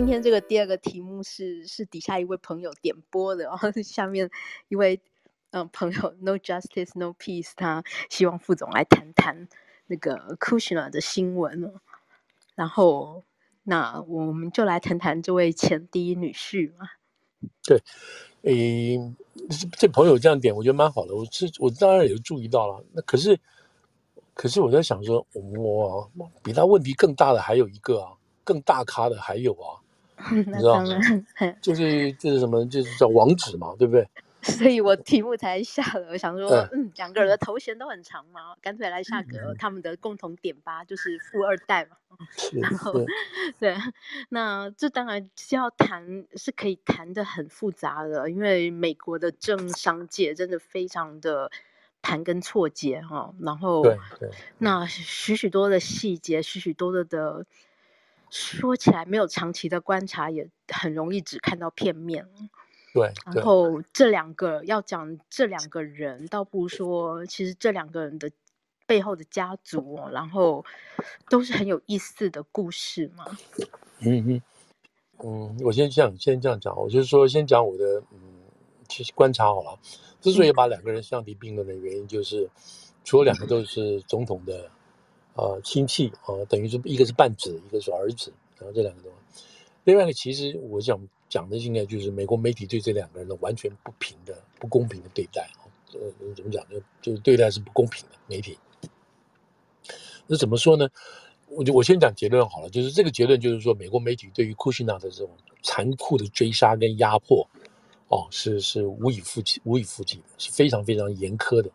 [0.00, 4.30] 今天这个第二个题目是是底下一位朋友点播的，然后下面
[4.68, 4.98] 一位
[5.50, 9.46] 嗯朋友 No Justice No Peace，他希望副总来谈谈
[9.88, 11.74] 那个 Kushner 的新闻，
[12.54, 13.24] 然后
[13.62, 16.88] 那我们就来谈谈这位前第一女婿嘛。
[17.62, 17.82] 对，
[18.40, 18.98] 诶，
[19.76, 21.14] 这朋友这样点，我觉得蛮好的。
[21.14, 23.38] 我是我当然也注意到了，那可是
[24.32, 26.08] 可是我在想说，哇，
[26.42, 28.16] 比他问题更大的还有一个啊。
[28.42, 29.78] 更大咖的还有啊，
[30.32, 30.98] 你知道吗？
[31.60, 34.08] 就是就是什么，就是叫网址嘛，对不对？
[34.42, 41.98] 所以我题目才下了，我想说，嗯，两个人的头衔都很长嘛，干脆来下个他们的共同点吧，就是富二代嘛。
[42.54, 42.94] 然后
[43.58, 43.76] 对，
[44.30, 51.50] 那这当然是要谈，是可以谈的很复杂的，因为美国的政商界真的非常的
[52.00, 53.34] 盘根错节哈。
[53.40, 57.44] 然后对对，那许许多的细节，许许多多的。
[58.30, 62.26] 说起来没有长期的观察，也很容易只看到片面。
[62.94, 68.30] 对，然后这两个要讲这两个人，倒不如说，其实这两个人的
[68.86, 70.64] 背后的家族，然后
[71.28, 73.24] 都是很有意思的故事嘛。
[74.00, 74.42] 嗯嗯
[75.22, 78.18] 嗯，我先这样先这样讲，我就是说先讲我的嗯，
[78.88, 79.78] 其实观察好了，
[80.20, 82.48] 之所以把两个人相提并论的原因，就是
[83.04, 84.70] 除了两个都是总统的。
[85.40, 89.42] 呃，亲戚啊、呃，等于是一个是半子，一个是儿子，然后这两个东西。
[89.84, 95.64] 另外一个，其实我想讲的应该就是美国媒体对这两个人的完全不平的、不公平的对待啊。
[95.94, 96.78] 呃，怎么讲呢？
[97.00, 98.58] 就是对待是不公平的媒体。
[100.26, 100.86] 那怎么说呢？
[101.48, 105.30] 我就我先讲结论好了，就是这个结论就是说，美国媒体对于库什纳的这种
[105.62, 107.48] 残酷的追杀跟压迫，
[108.08, 111.70] 哦，是是无以复及、无以复及的，是非常非常严苛的。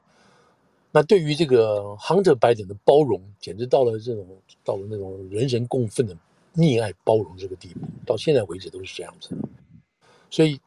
[0.95, 4.25] 那对于这个 Hunter Biden 的包容，简直到了这种
[4.63, 6.15] 到了那种人神共愤的
[6.55, 9.37] 溺爱包容这个地步，到现在为止都是这样子。
[10.31, 10.57] 所以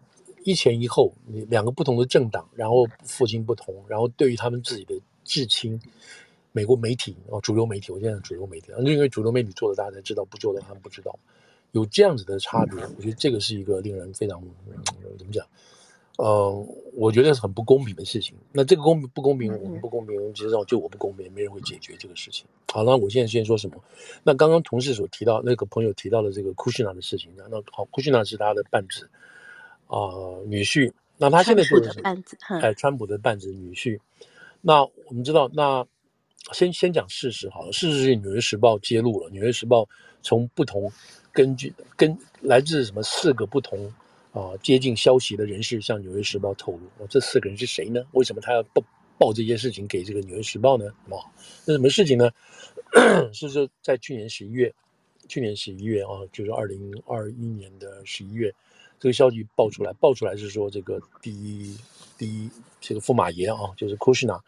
[0.44, 1.10] 一前一后，
[1.48, 4.94] 两个不同的政党，然后父亲不同，然后对于他们自己的
[5.24, 5.80] 至亲，
[6.52, 11.18] 美国媒体啊，主流媒体，我现在主流媒体，因为主流媒体做的大家才知道，不做的他们不知道，
[11.72, 14.38] 有这样子的差别，我觉得这个是一个令人非常
[15.16, 15.46] 怎么讲？
[16.18, 18.34] 呃，我觉得是很不公平的事情。
[18.50, 22.44] 那这个公平不公平，我们不公平，其实就我不公平，没人会解决这个事情。
[22.72, 23.76] 好，那我现在先说什么？
[24.24, 29.08] 那刚刚同事所提到那个朋友提到的这个库什纳的事情，那好，库什纳是他的半子
[29.86, 30.92] 啊、呃，女婿。
[31.18, 34.00] 那他现在就是半子，哎，川普的半子女婿。
[34.60, 35.86] 那我们知道，那
[36.52, 37.72] 先先讲事实好了。
[37.72, 39.82] 事实是《纽约时报》揭露了，《纽约时报》
[40.20, 40.90] 从不同
[41.32, 43.78] 根据跟来自什么四个不同。
[44.32, 48.04] 啊，接近消息的人士向《纽约时报》透露，这四个人是谁呢？
[48.12, 48.82] 为什么他要报
[49.16, 50.86] 报这件事情给这个《纽约时报》呢？
[51.08, 51.16] 啊，
[51.64, 52.30] 那什么事情呢？
[53.32, 54.72] 是说在去年十一月，
[55.28, 58.54] 去年十一月啊，就是二零二一年的十一月，
[59.00, 61.76] 这个消息爆出来，爆出来是说这个第一
[62.18, 62.50] 第一
[62.80, 64.40] 这个驸马爷啊，就是 Kushner，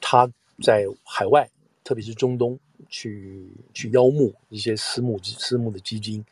[0.00, 0.26] 他
[0.62, 1.48] 在海外，
[1.84, 6.24] 特别是中东去去邀募一些私募私募的基金，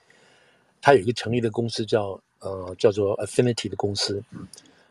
[0.81, 2.19] 他有一个成立的公司叫。
[2.41, 4.22] 呃，叫做 Affinity 的公司，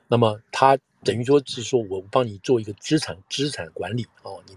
[0.09, 4.53] 那么他等于说是说我帮你做一个资产资产管理哦，你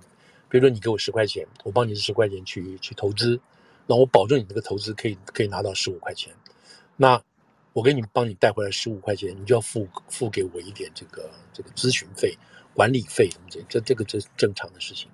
[0.49, 3.41] 比如说你给我十块钱，我帮你十块钱去去投资，
[3.87, 6.35] 那我保证你这个投资可以可以拿到十五块钱，
[6.97, 7.23] 那
[7.73, 12.37] 我给你帮你带回来十五块钱，你就要付付给我一点这个这个咨询费、
[12.75, 15.09] 管理费什么这这这个这正常的事情。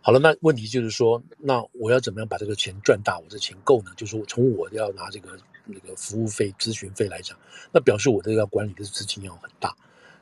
[0.00, 3.18] 好了，那问题就是说，那我要怎么样把这个钱赚大？
[3.20, 3.92] 我这钱够呢？
[3.96, 5.38] 就是说从我要拿这个。
[5.72, 7.38] 那个服务费、咨询费来讲，
[7.72, 9.76] 那表示我这个要管理的资金要很大，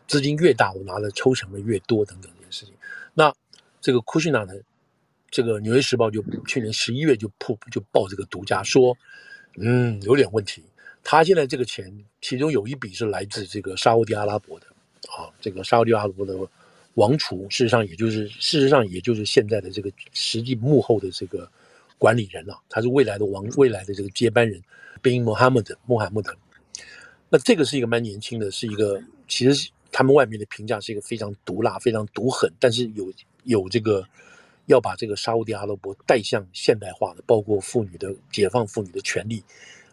[0.07, 2.75] 资金越大，我拿的抽成的越多，等等这些事情。
[3.15, 3.35] 那
[3.81, 4.55] 这个库什纳呢，
[5.31, 8.97] 这个《纽约时报》就去年十一月就破就报这个独家，说，
[9.57, 10.63] 嗯，有点问题。
[11.05, 14.67] 他现在这个钱，其中有一笔是来自这个沙乌地阿拉伯的，
[15.11, 16.37] 啊，这个沙乌地阿拉伯的
[16.95, 21.51] 王储，事实上也就是事实上也就是现在的这个实际幕后的这个
[21.99, 24.63] 管理人，啊，他是未来的王，未来的这个接班人。
[25.01, 26.35] Bin Mohammed 穆罕默德，
[27.29, 33.13] 那这个是一个蛮年轻的，是一个其实他们外面的评价是一个非常毒辣、非常毒狠，但是有
[33.45, 34.05] 有这个
[34.67, 39.41] 要把这个沙乌地阿拉伯带向现代化的，包括妇女的解放、妇女的权利，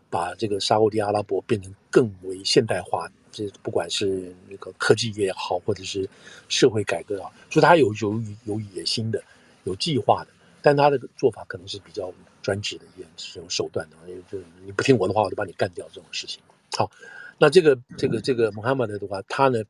[0.09, 3.07] 把这个沙乌地阿拉伯变成更为现代化。
[3.31, 6.09] 这不管是那个科技也好，或者是
[6.49, 9.23] 社会改革啊，所以他有有有野心的、
[9.65, 10.31] 有计划的，
[10.65, 12.11] 但他的做法可能是比较。
[12.45, 13.01] 专制的一
[13.33, 16.39] 种手段的，因为就你不听我的话，我就把你干掉这种事情。
[16.77, 16.91] 好，
[17.39, 19.63] 那这个这个这个穆罕默德的话，他呢，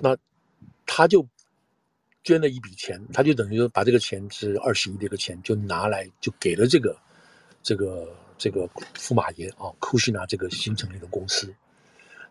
[0.00, 0.16] 那
[0.86, 1.26] 他就
[2.22, 6.96] 捐了一笔钱，他就等于说把这个钱是二十亿的一个钱，就拿来就给了这个
[7.60, 8.08] 这个
[8.38, 11.52] 这个驸马爷啊，库什纳这个新成立的公司。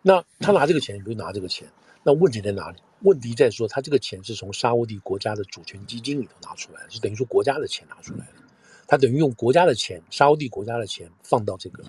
[0.00, 1.68] 那他拿这个钱，你不是拿这个钱。
[2.02, 2.78] 那问题在哪里？
[3.02, 8.32] 问题在说，他这个钱是从沙乌地国家的主权基金里头拿出来的，是等于说国家的钱拿出来的。
[8.86, 11.84] 他等于用国家的钱，沙乌地国家的钱放到这个，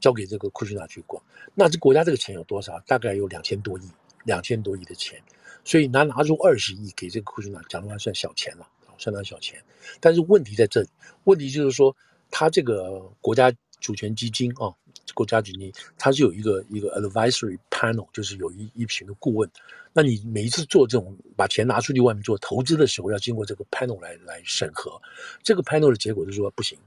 [0.00, 1.22] 交给这个库什纳去管。
[1.54, 2.78] 那这国家这个钱有多少？
[2.86, 3.82] 大概有两千多亿，
[4.24, 5.20] 两千多亿的钱。
[5.64, 8.66] 所以拿拿出二十亿给这个库什纳，讲的话算小钱了，
[8.96, 9.62] 算当小钱。
[10.00, 10.88] 但是问题在这里，
[11.24, 11.94] 问题就是说，
[12.30, 14.72] 他这个国家主权基金啊。
[15.14, 19.50] 国家基金，它是有一个一个 advisory panel，就是有一一群的顾问。
[19.92, 25.00] 那你每一次做这种把钱拿出去外面做投资的时候，要经过这个 panel 来来审核。
[25.42, 26.78] 这个 panel 的结果就是说不行。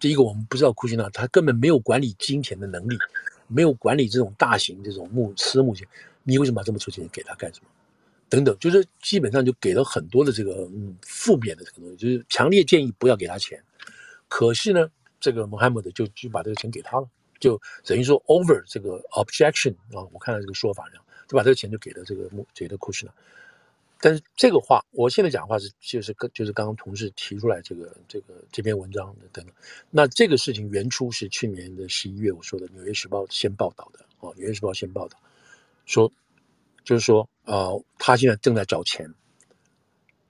[0.00, 2.96] 第一个，我们不知道库什纳他根本没有管理金钱的能力，
[3.48, 5.86] 没有管理这种大型这种募私募钱，
[6.22, 7.66] 你为什么把这么多钱给他干什么？
[8.30, 13.62] 等等，就是基本上就给了很多的这个嗯负面的这个东西，就是强烈建议不要给他钱。
[14.28, 14.88] 可是呢，
[15.20, 17.08] 这个穆罕默德就就把这个钱给他了。
[17.40, 23.12] 就等于说，over 这个 objection 啊，我看到这个说法这样，就把这个钱就给了这个穆给了库什纳。
[24.00, 29.54] 但是这个话，我现在讲话是就是跟就是刚刚同事提出来这个这个这篇文章的等等。
[29.90, 35.18] 那这个事情原初是去年的十一月我说的，《纽约时报》先报道的啊，《纽约时报》先报道
[35.86, 36.12] 说，
[36.84, 39.08] 就是说啊、他现在正在找钱，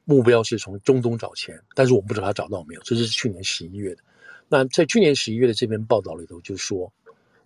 [0.05, 4.03] 目标是从中东找钱，但是我们不知道他找到没有，这是去年十一月的。
[4.49, 6.93] 那在去年十一月的这篇报道里头就说。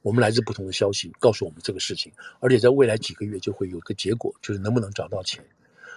[0.00, 5.44] 我们来自不同的消息告诉我们这个事情，而且在未来几个月就会有个结果，就是能不能找到钱。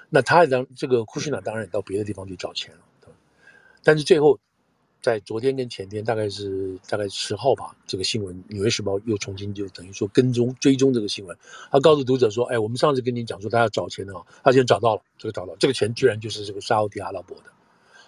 [0.10, 2.82] 那他当这个库什纳当然也到别的地方去找钱了，
[3.84, 4.40] 但是最后
[5.02, 11.38] 在昨天跟前天，大概是大概十号吧，这个新闻《纽约时报》又重新就等于说跟踪追踪这个新闻，
[11.72, 17.44] 他告诉读者说：“哎，我们上次跟你讲说他要找钱的啊，他现在找到了，这个找到这个钱居然就是这个沙乌地阿拉伯的。”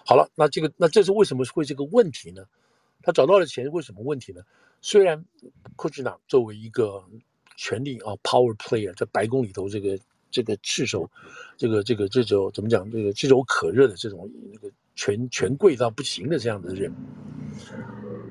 [0.04, 2.44] 好了，那这个那这是为什么会这个问题呢？
[3.04, 4.40] 他找到了钱，为什么问题呢？
[4.80, 5.24] 虽然
[5.76, 7.04] 库什纳作为一个
[7.56, 9.98] 权力啊 power player，在白宫里头这个
[10.30, 11.08] 这个炙手，
[11.56, 12.90] 这个这个这种怎么讲？
[12.90, 16.92] 这个炙手可热的这种那个权权贵到不行的这样的人，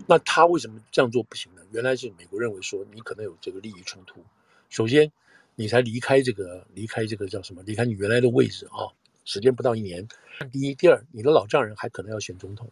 [0.08, 1.62] 那他为什么这样做不行呢？
[1.72, 4.24] 原来是美国认为说你可能有这个利益冲突。
[4.70, 5.12] 首先，
[5.56, 7.62] 你才离开这个离开这个叫什么？
[7.64, 8.90] 离开你原来的位置啊，
[9.24, 10.08] 时间不到一年。
[10.52, 12.70] 第一，第二，你的老丈人还可能要选总统，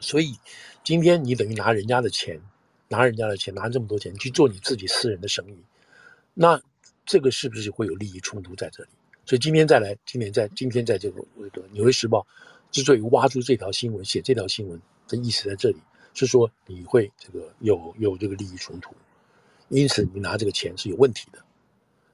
[0.00, 0.36] 所以
[0.84, 2.40] 今天你等于拿人家的钱。
[2.92, 5.56] 拿人家的钱，拿这么多钱去做你自己私人的生意，
[6.34, 6.60] 那
[7.06, 8.88] 这个是不是会有利益冲突在这里？
[9.24, 11.24] 所以今天再来，今天在今天在这个
[11.54, 12.18] 这个《纽约时报》
[12.72, 15.76] 之所以挖出这条新闻，写这条新闻的意思在这里，
[16.14, 18.92] 是说你会这个有有这个利益冲突，
[19.68, 21.38] 因此你拿这个钱是有问题的。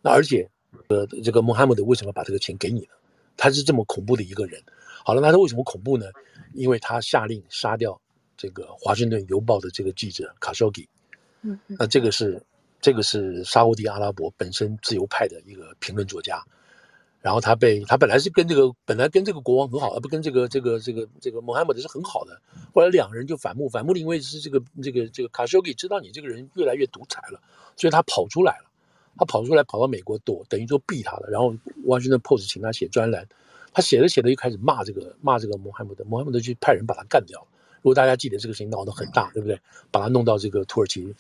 [0.03, 0.47] 那而且，
[0.89, 2.89] 呃，这个穆罕默德为什么把这个钱给你呢？
[3.35, 4.63] 他是这么恐怖的一个人。
[5.07, 6.07] 好了，那他为什么恐怖呢？
[6.53, 8.01] 因为他下令杀掉。
[8.39, 10.87] 这个《华盛顿邮报》的这个记者卡舒吉，
[11.41, 12.45] 嗯，那这个是
[12.83, 16.45] 这个是沙乌地阿拉伯本身自由派的一个评论作家，
[17.23, 22.39] 然后他被他本来是跟这个本来跟这个国王很好，而不跟这个这个这个这个穆罕默德是很好的，
[22.75, 27.41] 后来两人就反目，反目的因为是这个这个这个卡舒吉知道你这个人越来越独裁了，
[27.75, 28.71] 所以他跑出来了，
[29.17, 31.55] 他跑出来跑到美国躲，等于说避他了，然后
[31.89, 33.27] 《华盛顿 Post》请他写专栏，
[33.77, 37.47] 他写着写着又开始骂这个骂这个穆罕默德，穆罕默德就派人把他干掉了。
[37.83, 39.61] 如果大家记得这个事情闹得很大，对不对？
[39.91, 41.15] 把他弄到这个土耳其，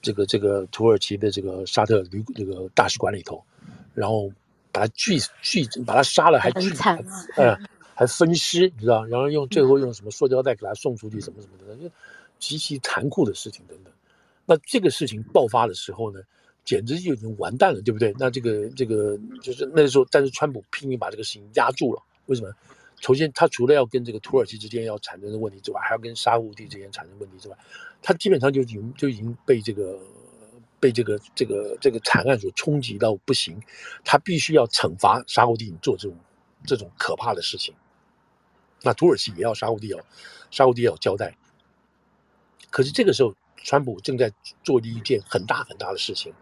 [0.00, 3.42] 这个这个土耳其的这个沙特旅这个大使馆里头，
[3.94, 4.30] 然后
[4.70, 7.58] 把他锯锯，把他杀了还锯，还嗯，
[7.96, 9.04] 还分尸，你知道？
[9.06, 11.92] 然后用最后用什么塑胶袋给他送出去，什么什么的，就
[12.38, 13.92] 极其残酷的事情等等。
[14.46, 16.20] 那这个事情爆发的时候呢，
[16.64, 18.14] 简直就已经完蛋了，对不对？
[18.18, 22.52] 那这个这个就是那时候，但是川普拼命把这个事情压住了，为什么？
[23.00, 27.56] 首先，他除了要跟这个土耳其之间要产生的问题之外，还要跟沙乌地之间产生问题之外，
[28.02, 29.96] 他基本上就已经就已经被这个
[30.80, 33.62] 被这个这个这个惨案所冲击到不行，
[34.04, 36.18] 他必须要惩罚沙乌地做这种
[36.66, 37.72] 这种可怕的事情。
[38.82, 39.98] 那土耳其也要沙乌地要
[40.50, 41.36] 沙乌地要交代。
[42.70, 43.32] 可是这个时候，
[43.68, 44.32] 川普正在
[44.64, 46.32] 做的一件很大很大的事情。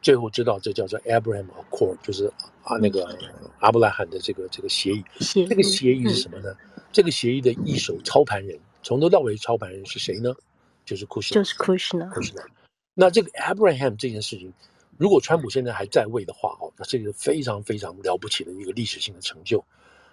[0.00, 3.14] 最后知道这叫做 Abraham Accord，就是啊那个
[3.58, 5.04] 阿布拉罕的这个这个协议。
[5.18, 6.50] 这个协议是什么呢？
[6.50, 10.32] 嗯、这个协议的一手操盘人，从头到尾操盘人是谁呢？
[10.86, 11.42] 就是库什纳。
[11.42, 12.10] 就是库什呢。
[12.14, 12.42] 库什纳。
[12.94, 14.50] 那这个 Abraham 这件事情，
[14.96, 19.62] 如果川普现在还在位的话，哦，那是一个非常非常了不起的一个历史性的成就。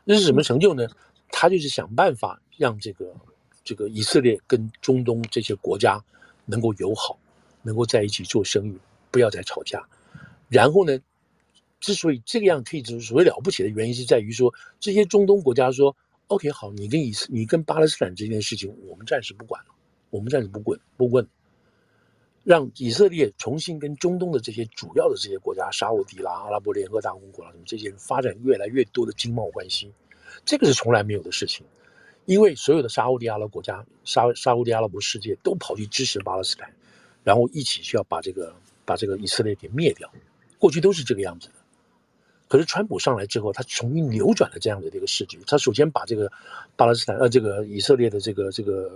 [0.03, 0.85] 那是什么成就呢？
[1.29, 3.15] 他就是想办法让这个
[3.63, 6.03] 这个以色列跟中东这些国家
[6.49, 7.17] 能够友好，
[7.61, 8.77] 能够在一起做生意。
[9.11, 9.83] 不要再吵架，
[10.49, 10.99] 然后呢，
[11.79, 19.71] 之所以这个样可以就是所谓了不起的原因，是在于说这些中东国家说，OK 好，你跟以色你跟巴勒斯坦这件事情，我们暂时不管了，
[20.11, 21.27] 我们暂时不问不问，
[22.43, 29.91] 让以色列重新跟中东的这些主要的这些国家，沙乌地啦、阿拉伯联合大公国啦什么这些人发展越来越多的经贸关系，
[30.45, 31.65] 这个是从来没有的事情。
[32.29, 36.71] 因为所有的沙乌地阿拉伯国家、沙沙乌地阿拉伯世界都跑去支持巴勒斯坦，
[37.23, 38.53] 然后一起需要把这个
[38.85, 40.07] 把这个以色列给灭掉。
[40.59, 41.55] 过去都是这个样子的。
[42.47, 45.39] 可是川普上来之后，他重新扭转了这样的这个视局。
[45.47, 46.31] 他首先把这个
[46.75, 48.91] 巴勒斯坦呃这个以色列的这个这个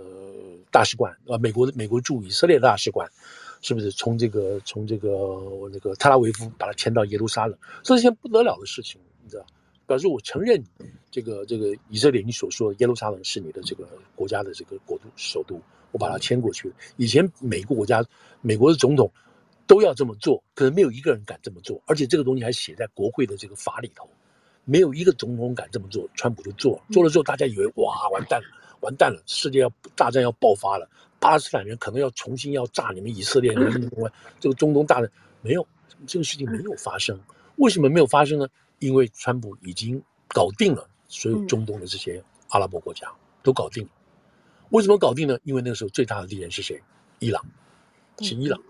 [0.70, 3.10] 大使馆呃美国的美国驻以色列大使馆，
[3.62, 5.08] 是不是从这个从这个
[5.72, 7.58] 那个特拉维夫把它迁到耶路撒冷？
[7.82, 9.44] 这是件不得了的事情，你知道。
[9.86, 10.62] 表示我承认，
[11.10, 15.60] 这个这个以色列你所说的耶路撒冷是你的这个国家的这个国都首都，
[15.92, 16.72] 我把它迁过去。
[16.96, 18.04] 以前每个国家，
[18.40, 19.10] 美国的总统
[19.66, 24.08] 都要这么做，可能没有一个人敢这么做，而且这个东西还写在国会的这个法里头，
[24.64, 28.46] 没有一个总统敢这么做，川普就做了，做了之后大家以为哇完蛋了，
[28.80, 30.88] 完蛋了，世界要大战要爆发了，
[31.20, 33.90] 巴勒斯坦人可能要重新要炸你们以色列人，
[34.40, 35.10] 这个中东大战
[35.42, 35.66] 没有，
[36.06, 37.18] 这个事情没有发生，
[37.56, 38.48] 为什么没有发生呢？
[38.84, 43.10] 因为川普已经搞定了所有中东的这些阿拉伯国家，
[43.42, 43.90] 都搞定了。
[44.68, 45.38] 为什么搞定呢？
[45.42, 46.82] 因为那个时候最大的敌人是谁？
[47.18, 47.42] 伊朗，
[48.20, 48.60] 是伊朗。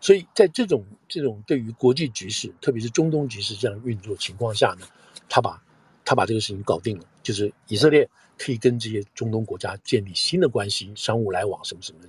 [0.00, 4.84] 所以在这种这种对于国际局势，特别是中东局势这样运作情况下呢，
[5.28, 5.62] 他把
[6.04, 12.08] 他把这个事情搞定了，就是以色列可以跟这些中东国家建立新的关系，商务来往什么什么的，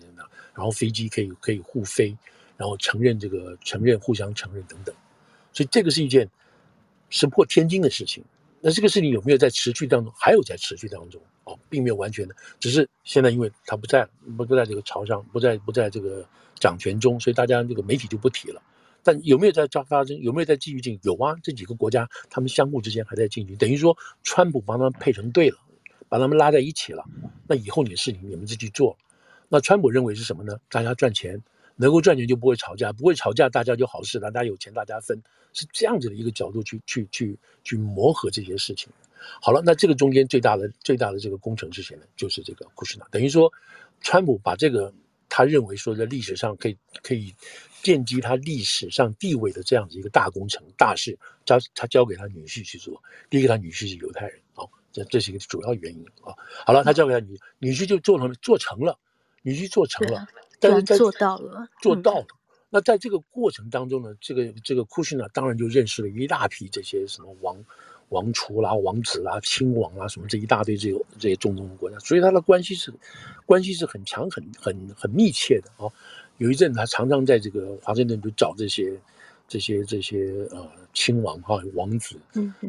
[0.56, 2.18] 然后飞机可以可以互飞，
[2.58, 4.96] 然后承认这个承认互相承认等等。
[5.54, 6.28] 所以这个是一件。
[7.10, 8.24] 石破天惊的事情，
[8.62, 10.14] 那这个事情有没有在持续当中？
[10.18, 16.28] 还有在持续当中哦，并没有完全的，只是现在因为他不在了，不不在这个朝上，不在不在这个
[16.60, 18.62] 掌权中，所以大家这个媒体就不提了。
[19.04, 20.20] 但有没有在发生？
[20.22, 21.00] 有没有在继续进？
[21.04, 25.58] 有啊，这几个国家他们相互之间还在进行，等于说川普帮他们配成队了，
[26.10, 27.06] 把他们拉在一起了。
[27.48, 28.98] 那以后你的事情你们自己做。
[29.48, 30.58] 那川普认为是什么呢？
[30.70, 31.42] 大家赚钱。
[31.78, 35.18] 能够赚钱就不会吵架，不会吵架大家就好事了，大家有钱大家分，
[35.54, 38.90] 是这样子的一个角度去去去去磨合这些事情。
[39.42, 42.04] 好了，那这个中间最大的最大的这个工程是谁呢？
[42.16, 43.08] 就是这个库什纳。
[43.10, 43.52] 等于说，
[44.02, 44.94] 川普把这个
[45.30, 47.34] 他认为说在历史上可以可以
[47.84, 53.02] 奠基他历史上地位的这样子一个大工程大事，交他交给他女婿去做。
[53.30, 56.34] 第一个，他女婿是犹太人，好，这这是一个主要原因啊。
[56.66, 58.98] 好了，他交给他女女婿就做成做成了，
[59.42, 60.28] 女婿做成了。
[60.60, 62.26] 但是做到了，做到了。
[62.70, 67.56] 那在这个过程当中呢，这个这个库什纳当然就认识了一大批这些什么王
[68.10, 72.94] 王储啦、王子啦、亲王啦什么这一大堆这个这些中东国家，所以他的关系是
[73.46, 75.92] 关系是很强、很很很密切的啊。
[76.38, 79.00] 有一阵他常常在这个华盛顿就找这些
[79.48, 82.20] 这些这些呃亲王哈王子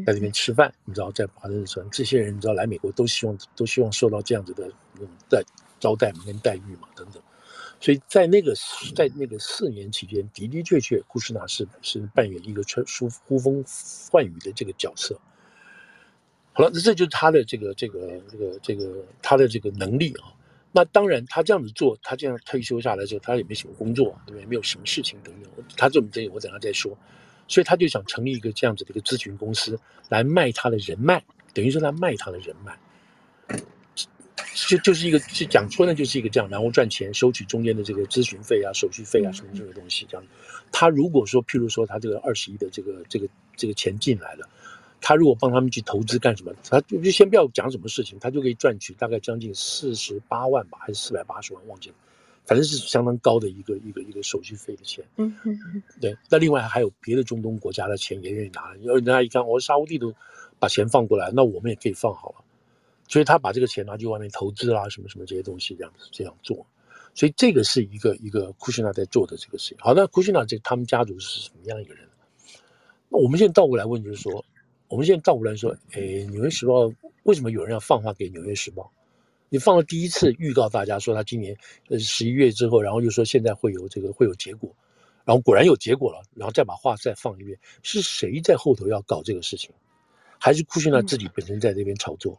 [0.07, 5.43] 在那边吃饭，你知道在华盛顿这些人你知道来美国都希望都希望受到这样子的那种待
[5.81, 7.21] 招待嘛跟待遇嘛等等。
[7.81, 8.55] 所以在那个
[8.95, 13.65] 在那个四年期间的的确确，库什纳是是扮演一个传书呼风
[14.11, 15.19] 唤雨的这个角色。
[16.53, 20.35] 好了，那这就是他的这个这个这个这个他的这个能力啊。
[20.73, 24.45] 那当然，他这样子做，他这样退休下来之后，他也没什么工作，对不对？
[24.45, 25.51] 没有什么事情等等。
[25.77, 26.97] 他这么这，我等下再说。
[27.47, 29.81] 所以他就想成立一个这样子的一个咨询公司，
[30.11, 32.79] 来卖他的人脉，等于说他卖他的人脉。
[34.67, 40.27] 就就是一个，就讲穿了，就是一个这样，然后赚钱，收取中间的这个咨询费啊、手续费啊什么这个东西，这样。
[40.73, 44.49] 他如果说，譬如说，他这个二十亿的这个这个这个钱进来了，
[45.01, 51.95] 他如果帮他们去投资干什么，他就就先不要讲什么事情，他就可以赚取大概将近四十八万吧，还是四百八十万，忘记了，
[52.45, 55.05] 反正是相当高的一个一个一个手续费的钱。
[55.17, 60.13] 嗯嗯对，那另外还有别的中东国家的钱也愿意拿，因为人家一看，我沙乌地都
[60.59, 62.45] 把钱放过来，那我们也可以放好了。
[63.09, 66.65] 所以他把这个钱拿去外面投资啦，什么什么这些东西，这样子这样做。
[67.15, 69.79] 所以这个是一个一个库什纳在做的这个事情。
[69.81, 72.07] 好，那库什纳这他们家族是什么样一个人？
[73.09, 74.45] 那我们现在倒过来问，就是说，
[74.87, 76.01] 我们现在倒过来说，哎，
[76.31, 76.85] 《纽约时报》
[77.25, 78.83] 为什么有人要放话给《纽约时报》？
[79.49, 81.57] 你放了第一次预告大家说他今年
[81.89, 84.71] 呃十一月之后，然后又说现在会有这个会有结果，
[85.25, 89.71] 然后果然有结果了，然后再把话再放一遍，是谁在后头要搞这个事情？
[90.39, 92.39] 还是库什纳自己本身在这边炒作？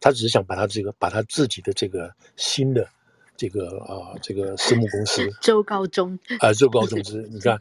[0.00, 2.88] 他只是想把他这个，把他自己的这个新的
[3.36, 7.58] 这个啊、呃，这个私募公司 周高中啊，周高中资，你看，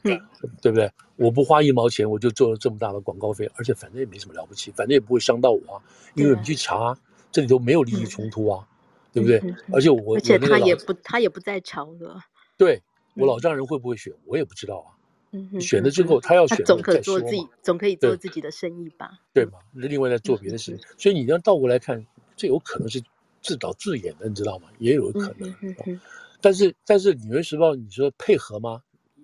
[0.61, 0.91] 对不对？
[1.15, 5.81] 我不花一毛钱，我就做了这么大的广告费，而且反正也没什么了不起，反正也不会伤到我啊，
[6.15, 6.97] 因为你去查，
[7.31, 8.67] 这里头没有利益冲突啊，
[9.13, 9.41] 对不对？
[9.73, 12.15] 而且我而且他也不他也不在朝的，
[12.55, 12.81] 对
[13.15, 14.93] 我老丈人会不会选，我也不知道啊。
[15.31, 19.19] 嗯，选了之后他要选，总可做自己，总可以做自己的生意吧？
[19.33, 19.59] 对嘛？
[19.73, 22.05] 另外再做别的事情，所以你要倒过来看。
[22.37, 23.03] 这有可能是
[23.41, 24.69] 自导自演的，你知道吗？
[24.79, 25.49] 也有可能。
[25.61, 25.99] 嗯嗯、
[26.39, 28.81] 但是但是《纽约时报》你说配合吗？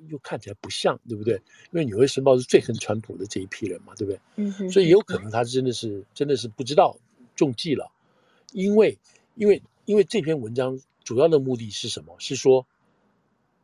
[0.09, 1.35] 又看起来不像，对不对？
[1.71, 4.19] 因为《纽约时报》是最恨川普的这一批人嘛，对不对？
[4.35, 4.69] 嗯哼。
[4.69, 6.97] 所以也有可能他真的是真的是不知道
[7.35, 7.89] 中计了，
[8.51, 8.97] 因为
[9.35, 12.15] 因为因为这篇文章主要的目的是什么？
[12.19, 12.65] 是说，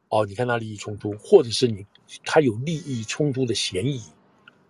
[0.08, 1.86] 哦，你看他利益冲突，或者是你
[2.24, 4.02] 他有利益冲突的嫌疑。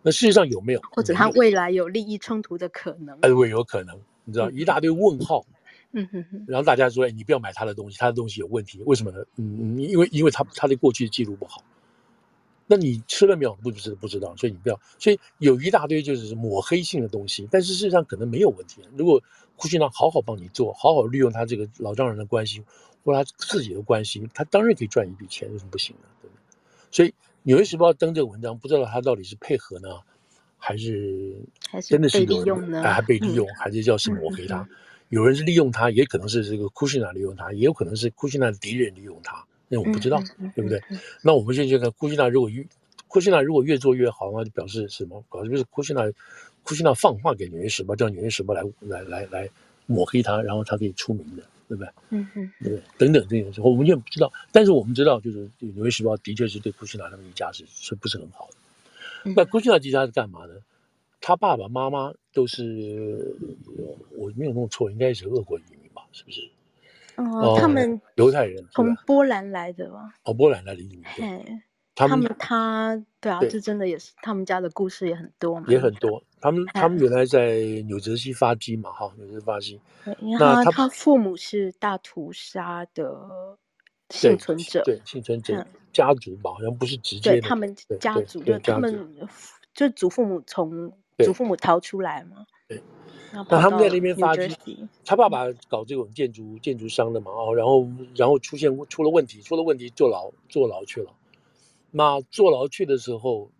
[0.02, 0.82] 那事实上有没有？
[0.94, 3.20] 或者他未来有利益冲突的可能？
[3.22, 5.44] 哎，会有可能，你知道，一大堆问号。
[5.92, 6.46] 嗯哼哼。
[6.48, 9.26] 然后大家说，哎，你不要买他的东西，他的东西有问题，为什么呢？
[9.38, 11.64] 嗯，因为因为他他的过去的记录不好。
[12.68, 13.56] 那你吃了没有？
[13.56, 14.80] 不知不知道，所以你不要。
[15.00, 18.82] 所以有一大堆就是抹黑性的东西，但是事实上可能没有问题。
[18.96, 19.22] 如果
[19.56, 22.64] 库逊纳好好帮你做，好好利用他这个老丈人的关系
[23.04, 26.08] 或他自己的关系，他当然可以赚一笔钱，为什么不行呢？
[26.22, 26.42] 对不对？
[26.92, 27.14] 所以。
[27.44, 29.88] 《纽约时报》登这个文章，不知道他到底是配合呢，
[30.60, 31.34] 还是
[31.82, 34.60] 真的是有人哎，还被利用，还是叫是抹黑他？
[34.60, 34.70] 嗯、
[35.10, 39.44] 有人是利用他，也可能是这个库逊纳利用他，也有可能是库逊纳的敌人利用他。
[39.68, 40.78] 那我不知道，嗯、对不对？
[40.90, 42.64] 嗯、那我们现在就看库逊纳，如果越
[43.08, 45.24] 库逊纳如果越做越好，那就表示什么？
[45.32, 46.04] 表示就是库逊纳
[46.62, 49.50] 库逊纳放话给《纽约时报》，叫《纽约时报》来来来来
[49.88, 51.44] 抹黑他，然后他可以出名的。
[51.70, 51.90] 对不对？
[52.10, 52.82] 嗯嗯，对对？
[52.98, 54.34] 等等这些事，我们也不知道。
[54.52, 58.56] 但是我们知道，就是《纽约时报》的确是对库逊纳他们一家是是不是很好的。
[59.26, 60.62] 嗯、那库逊纳这家是干嘛的？
[61.22, 63.36] 他爸爸妈妈都是，
[64.18, 66.04] 我没有弄错，应该是俄国移民吧？
[66.12, 66.50] 是不是？
[67.18, 70.14] 哦，他们犹太人从波兰来的吧？
[70.24, 71.04] 哦，波兰来的移民。
[71.18, 71.62] 对。
[71.96, 76.24] 他们他对啊，这真的也是他们家的故事也很多嘛，也很多。
[76.40, 79.82] 他们他们原来在纽泽西发迹嘛，哈，纽泽西发迹。
[80.40, 83.28] 那他父母是大屠杀的
[84.10, 87.42] 幸存者，对幸存者家族吧，好像不是直接的。
[87.42, 89.16] 他们家族，就他们
[89.74, 92.46] 就祖父母从祖父母逃出来嘛。
[92.68, 92.82] 对，
[93.32, 94.88] 那他们在那边发迹。
[95.06, 101.12] 他爸爸搞这种建筑建筑商的嘛，哦，然后然后出现出了问题，出了问题坐牢坐牢去了。
[101.92, 103.52] 那坐牢去的时候，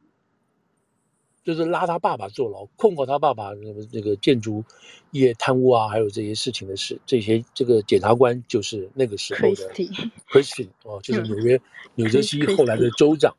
[1.50, 4.64] 就是拉他爸爸坐牢，控告他爸爸那个那个建筑
[5.10, 9.68] 业贪污啊，还有这些事情的事，这些这个检察官就是那个时候的
[10.32, 11.60] Christie 哦，就是纽约
[11.96, 13.36] 纽泽西后来的州长，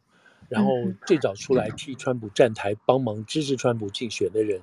[0.48, 0.72] 然后
[1.06, 4.60] 最早出来替川普站台，帮忙支持川普竞选的人，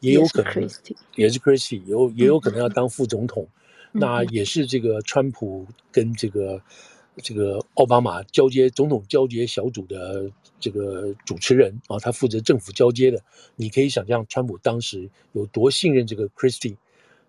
[0.00, 0.68] 也有可能
[1.14, 3.48] 也是 Christie，有也有可能要当副总统，
[3.92, 6.60] 那也是这个川普跟这个。
[7.16, 13.22] 这个奥巴马交接总统交接小组的这个主持人啊，他负责政府交接的。
[13.56, 16.76] 你可以想象，川普当时有多信任这个 Christie，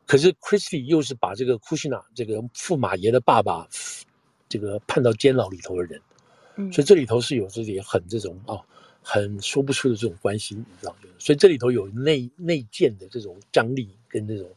[0.06, 3.68] 可是 Christie 又是把这个库逊纳这个驸马爷的爸爸
[4.48, 6.02] 这个判到监牢里头的人，
[6.56, 8.62] 嗯，所以这里头是有这些很这种啊，
[9.02, 11.00] 很说不出的这种关系，你知道吗？
[11.18, 14.50] 所以这里头有内内建的这种张力跟这种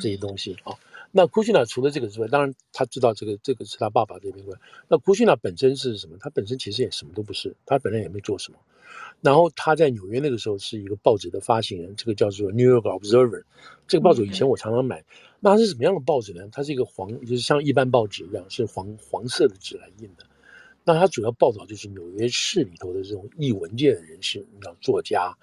[0.00, 0.72] 这些东西啊。
[1.12, 4.58] 那库逊纳除了这个之外，当然他知道这个这个是他爸爸这边关。
[4.88, 6.16] 那库逊纳本身是什么？
[6.20, 8.58] 他本身其实也什么都不是，他本人也没做什么。
[9.20, 13.40] 然后他在纽约那个时候是一个报纸的发行人，这个叫做《New York Observer》。
[13.86, 15.04] 这个报纸以前我常常买。
[15.40, 16.48] 那它是什么样的报纸呢？
[16.52, 20.24] 它是一个黄，就是像一般报纸一样，是黄黄色的纸来印的。
[20.84, 25.36] 那它主要报道就是纽约市里头的这种艺文界的人士，你知道，作家、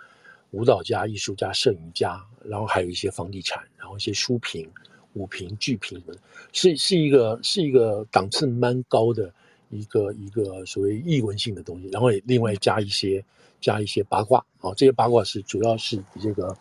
[0.51, 4.69] 舞蹈家、艺术家、摄影家，然后还有一些房地产，然后一些书评。
[5.17, 6.19] 五评、剧评什么的，
[6.53, 9.33] 是是一个是一个档次蛮高的
[9.69, 13.23] 一个一个所谓译文性的东西，然后也另外加一些
[13.59, 16.55] 加一些八卦啊，这些八卦是主要是以这个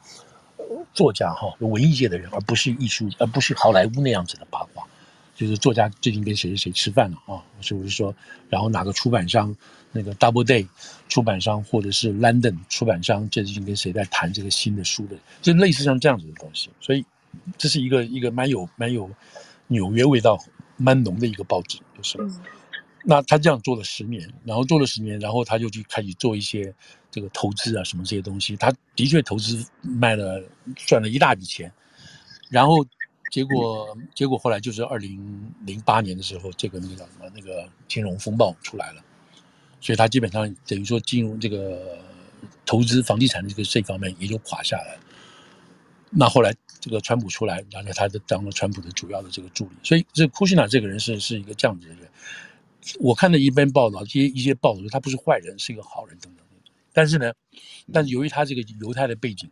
[0.94, 4.82] 作家哈，文艺界的人，而不是艺术，而不是好莱坞那样子的八卦，
[5.36, 8.14] 就是作家最近跟谁谁谁吃饭了啊，是不是说，
[8.48, 9.54] 然后哪个出版商
[9.92, 10.66] 那个 Doubleday
[11.08, 17.04] 出版商或者是 London 出版商最近跟谁在谈这个新的书的，就类似像这样子的东西，所以。
[17.58, 19.10] 这是一个一个蛮有蛮有
[19.68, 20.38] 纽约味道
[20.76, 22.18] 蛮浓的一个报纸，就是。
[23.08, 26.74] 那他这样做了十年，然后做了十年，然后他就去开始做一些
[27.08, 28.56] 这个投资啊什么这些东西。
[28.56, 30.42] 他的确投资卖了
[30.74, 31.72] 赚了一大笔钱，
[32.50, 32.84] 然后
[33.30, 39.00] 结果结果后来就是二零零八年的时候，这个那个叫什么那个金融风暴出来了，
[39.80, 41.96] 所以他基本上等于说金融这个
[42.64, 44.98] 投资房地产的这个这方面也就垮下来。
[46.10, 52.08] 那后来这个川普出来，然后他就当了川普的主要的这个助理，所以这库逊纳这个人是是一个这样子的人。
[53.00, 56.44] 我看的一篇报道，一些一些报道，他不是坏人，是一个好人等等。
[56.92, 57.32] 但是呢，
[57.92, 59.50] 但是由于他这个犹太的背景，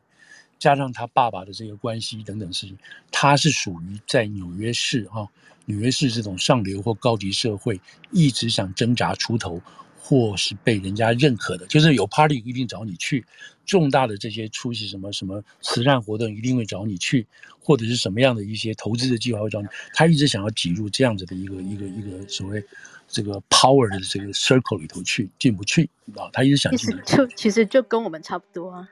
[0.59, 2.79] 加上他爸爸的这个关系等等事情，
[3.11, 5.29] 他是属于在纽约市哈，
[5.67, 7.79] 纽约市这种上流或高级社会，
[8.13, 9.61] 一直想挣扎出头，
[10.07, 13.25] 或是被人家认可的，就是有 party 一定找你去，
[13.65, 17.27] 重大的这些出席什么什么慈善活动一定会找你去，
[17.59, 19.69] 或者是什么样的一些投资的计划会找你。
[19.95, 22.63] 他一直想要挤入这样子的一个一个一个所谓
[23.09, 26.29] 这个 power 的这个 circle 里头去，进不去啊？
[26.35, 27.03] 他一直想进去。
[27.07, 28.87] 其实就其实就跟我们差不多啊。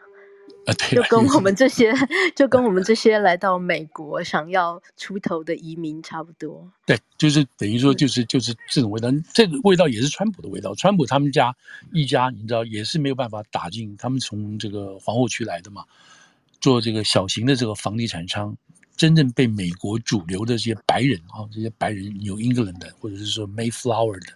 [0.65, 1.93] 啊，对，就跟我们这 些，
[2.37, 6.71] 就跟我们这些来到美国想要出头的移民差不多。
[6.87, 10.75] 对，就是等于说，就是就是这种味道，这个味道也是川普的味道。
[10.75, 11.55] 川普他们家
[11.93, 13.97] 一家，你知道，也是没有办法打进。
[13.97, 15.85] 他们从这个皇后区来的嘛，
[16.61, 18.57] 做这个小型的这个房地产商，
[18.97, 24.33] 真正被美国主流的这些白人啊，这些白人 New England 的，或者是说 Mayflower 的。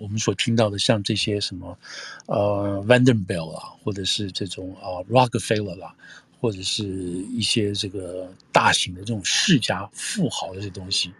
[0.00, 1.78] 我们所听到的，像这些什么，
[2.26, 5.94] 呃，Vanderbilt 啊，或者是这种啊，Rockefeller 啦，
[6.40, 11.12] 或者是一些这个大型的这种世家富豪的这东西，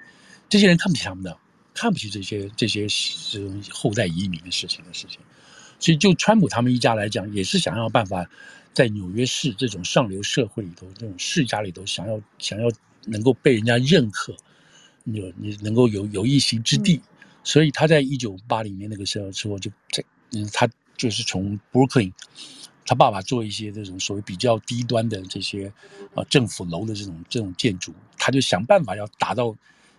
[0.48, 1.36] 这些人看不起他们的，
[1.74, 2.86] 看不起这些这些
[3.30, 5.18] 这种后代移民的事情的事情。
[5.78, 8.28] 所以，就川普他们一家来讲，也是想要办法
[8.74, 12.70] 在纽约市这种上流社会里头，这种世家里头，想要想要
[13.06, 14.36] 能够被人家认可，
[15.04, 17.00] 你你能够有有一席之地。
[17.42, 22.12] 所以他在一九八零年那个时候之后，就在嗯，他就是从 Brooklyn，
[22.84, 25.72] 他爸爸做一些这种所谓比较低端的这些
[26.14, 29.56] 啊政府楼的这种这种建筑，他就想办法要打到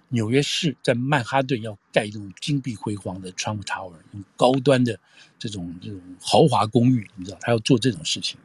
[0.10, 5.00] 纽约市，在曼哈顿要盖这种金碧辉煌的 Trump Tower，用高端的
[5.40, 8.38] 这种这种豪华公寓，你知道他要做这种事情，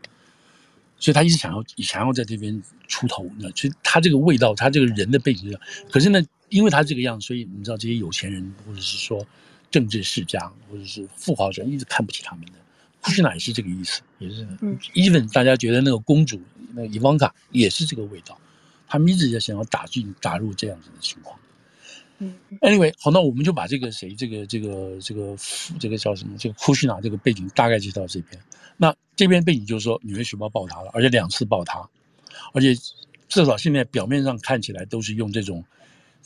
[0.99, 5.57] 所以他一直想要想要在这边出头，你知道，所以他这个味道，他这个人的背景，
[5.91, 6.21] 可是呢。
[6.49, 9.27] 因为他这个样，所以你知道这些有钱人，或者是说
[9.71, 12.53] 政治世家，或者是富豪人，一直看不起他们的。
[13.01, 14.47] 库什纳也是这个意思，也是。
[14.61, 16.41] 嗯，even 大家觉得那个公主，
[16.75, 18.37] 那个伊万卡也是这个味道，
[18.89, 21.39] 他们一直在想要打进打入这样子的情况。
[22.19, 25.37] 嗯，anyway，好，那我们就把这个谁，这个这个这个
[25.79, 28.41] 这个叫什么，这个库什纳这个背景大概介绍到这边。
[28.77, 31.89] 那这边背景就是说，《纽约时报》爆他了，而且两次爆他，
[32.55, 32.75] 而且
[33.29, 35.65] 至少现在表面上看起来都是用这种。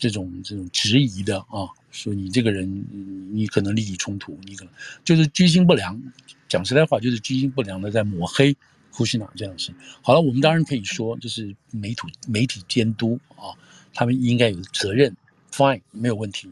[0.01, 2.85] 这种这种质疑的啊，说你这个人，
[3.33, 4.73] 你可能利益冲突，你可能
[5.05, 6.01] 就是居心不良。
[6.49, 8.57] 讲实在话，就是居心不良的在抹黑
[8.91, 9.73] 库什纳这样的事。
[10.03, 13.53] 好了，我们当然可以说，就是媒体媒体监督啊，
[13.93, 15.15] 他们应该有责任
[15.53, 16.51] ，fine 没有问题。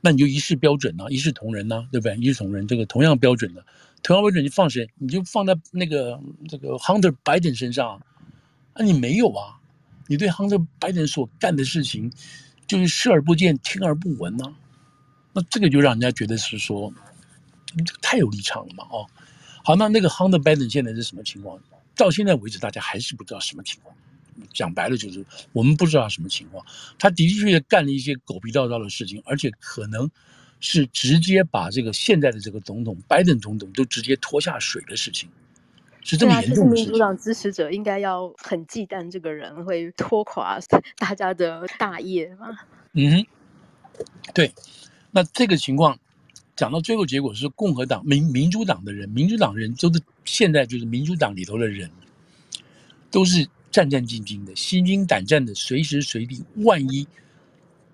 [0.00, 2.16] 那你就一视标准呐、啊，一视同仁呐、啊，对不对？
[2.16, 3.64] 一视同仁，这个同样标准的，
[4.02, 4.88] 同样标准，你放谁？
[4.98, 8.00] 你就放在那个这个 Hunter Biden 身上，
[8.72, 9.60] 啊，你没有啊？
[10.08, 12.10] 你对 Hunter Biden 所干的事情。
[12.66, 14.52] 就是视而不见，听而不闻呢、啊，
[15.32, 16.92] 那这个就让人家觉得是说，
[17.84, 19.06] 这太有立场了嘛，哦，
[19.64, 21.58] 好，那那个 Hunter Biden 现在是什么情况？
[21.94, 23.94] 到现在为止，大家还是不知道什么情况。
[24.52, 26.64] 讲白了就是，我们不知道什么情况。
[26.98, 30.10] 他的的确确干了一些狗屁倒灶的事情，而且可能
[30.60, 35.28] 是直接把这个现在的这个总统拜登总统都直接拖下水的事情。
[36.06, 36.92] 是这么严重的事情。
[36.92, 40.56] 民主党支持者应该要很忌惮这个人会拖垮
[40.98, 42.56] 大家的大业嘛？
[42.92, 43.26] 嗯哼，
[44.32, 44.52] 对。
[45.10, 45.98] 那这个情况
[46.54, 51.90] 讲到最后，结果是共和党、民民主党的人，民主党人都是现在就是民主党里头的人，
[53.10, 57.04] 都是战战兢兢的、心惊胆战的，随时随地，万一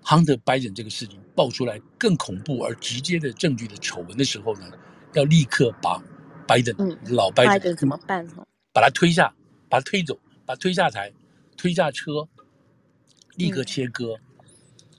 [0.03, 4.71] Hunter Biden 这个事情爆出来更恐怖而直接的证据的丑闻的时候呢，
[5.13, 5.99] 要立刻把。
[6.47, 8.27] 拜登，老拜登怎么办？
[8.73, 9.33] 把他推下，
[9.69, 11.11] 把他推走，把他推下台，
[11.55, 12.27] 推下车，
[13.35, 14.45] 立刻切割，嗯、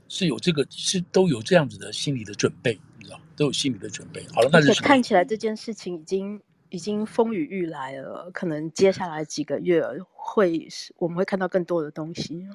[0.09, 4.25] 是有这个，是都有这样子的心理的准备，你知道，都有心理的准备。
[4.33, 12.47] 好了，那是看起来这件事情已经已经风雨欲来了，可能接下来几个月会是我们会看到更多的东西。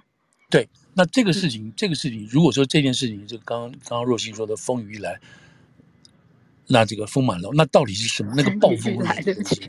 [0.49, 5.19] 对，那这个事情，嗯、这个事情，如果说这件事情，就刚刚刚刚若星说的风雨欲来。
[6.71, 8.31] 那这个风满楼，那到底是什么？
[8.35, 9.67] 那个 暴风来的东西？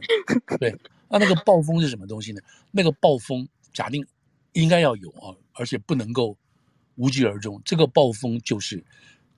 [0.59, 0.77] 对，
[1.09, 2.43] 那那个暴风是什么东西呢？
[2.71, 4.07] 那个暴风假定
[4.53, 6.37] 应该要有啊，而且不能够
[6.97, 7.59] 无疾而终。
[7.65, 8.85] 这个暴风就是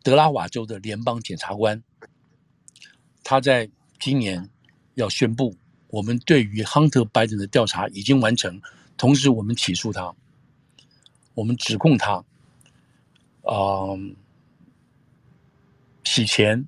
[0.02, 1.80] 德拉瓦州的联邦检察官，
[3.22, 3.70] 他在
[4.00, 4.50] 今年
[4.94, 8.60] 要宣布，我们对于 Hunter Biden 的调查已经完成，
[8.96, 10.12] 同时我们起诉他，
[11.34, 12.14] 我们指控他，
[13.42, 13.98] 啊、呃，
[16.02, 16.66] 洗钱。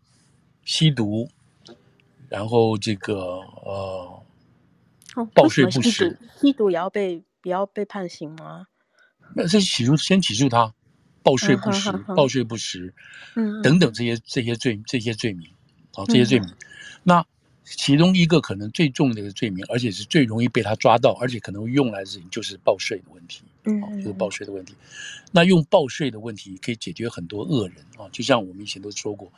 [0.64, 1.28] 吸毒，
[2.28, 3.14] 然后这个
[3.64, 4.22] 呃，
[5.32, 8.66] 报税不实，哦、吸毒也要被也要被判刑吗？
[9.34, 10.74] 那先起诉，先起诉他，
[11.22, 12.94] 报税不实，嗯、报税不实，
[13.34, 15.50] 嗯，等等这些这些罪这些罪名，
[15.94, 16.56] 啊，这些罪名，嗯、
[17.02, 17.26] 那
[17.64, 24.74] 其中一个可能最重的一个罪名，而且是最容易被他抓到，而且可能用来的事情就是报税的问题，嗯，就是报税的问题。
[25.32, 29.32] 那用报税的问题可以解决很多恶人啊，就像我们以前都说过。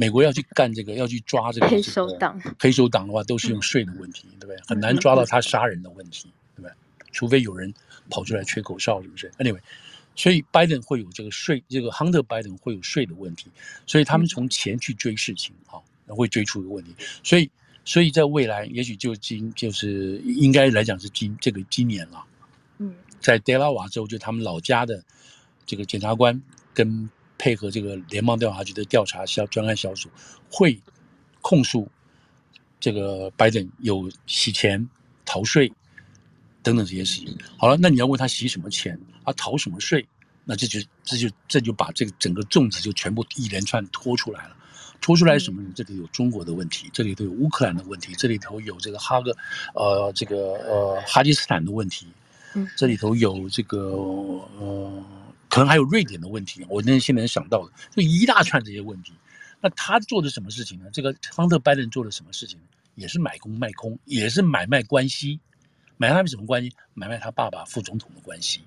[0.00, 4.56] 美国要去干这个，要去抓这个黑手党，黑手党的话都是用税的问题，对不对？
[4.66, 6.72] 很难抓到他杀人的问题，对不对？
[7.12, 7.74] 除非有人
[8.08, 9.60] 跑出来吹口哨，是不是？Anyway，
[10.16, 13.50] 所以拜登会有这个税，这个 Hunter Biden 会有税的问题，
[13.86, 16.94] 所以他们从钱去追事情啊，会追出一个问题。
[17.22, 17.50] 所以，
[17.84, 22.24] 所以在未来，也许就今就是应该来讲是今这个今年了。
[22.78, 25.04] 嗯，在德拉瓦州，就他们老家的
[25.66, 26.40] 这个检察官
[26.72, 27.10] 跟。
[27.40, 30.10] 配合这个联邦调查局的调查小专案小组，
[30.50, 30.78] 会
[31.40, 31.88] 控诉
[32.78, 34.86] 这个拜登有洗钱、
[35.24, 35.72] 逃税
[36.62, 37.34] 等等这些事情。
[37.56, 40.06] 好了，那你要问他洗什么钱，他逃什么税？
[40.44, 44.56] 那这就这就这就把这个整个粽子就全部一连串拖出来了。
[45.00, 45.70] 拖出来什么呢？
[45.74, 49.34] 这里有中国的问题，这里头有乌克兰的问题，这里头有这个哈个
[49.72, 50.36] 呃这个
[50.68, 52.06] 呃哈基斯坦的问题，
[52.76, 53.78] 这里头有这个
[54.58, 55.04] 呃。
[55.50, 59.12] 可能还有瑞典的问题，我那现在想到的就一大串这些问题。
[59.60, 60.86] 那他做的什么事情呢？
[60.90, 62.58] 这个亨特·拜登做的什么事情？
[62.94, 65.38] 也是买空卖空，也是买卖关系。
[65.98, 66.72] 买他们什么关系？
[66.94, 68.62] 买卖他爸爸副总统的关系。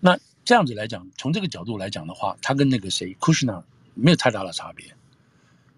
[0.00, 3.62] 那这样子来讲，从这个角度来讲的话，他跟那个谁库什纳
[3.94, 4.92] 没有太大的差别，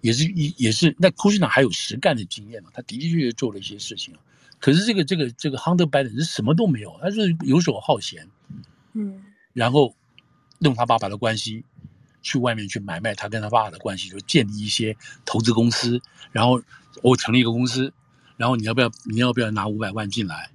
[0.01, 4.15] 也是一也是那库什纳还有实干的经验嘛，他的的确确做了一些事情。
[4.59, 8.27] 可是这个这个这个亨特·拜登是什么都没有，他是游手好闲。
[8.95, 9.23] 嗯。
[9.55, 9.95] 然后
[10.59, 11.64] 用他爸爸的关系
[12.21, 16.03] 去外面去买卖他跟他爸爸的关系，就建立一些投资公司。
[16.33, 16.62] 然后
[17.03, 17.93] 我成立一个公司，
[18.37, 20.51] 然后你要不要你要不要拿五百万进来，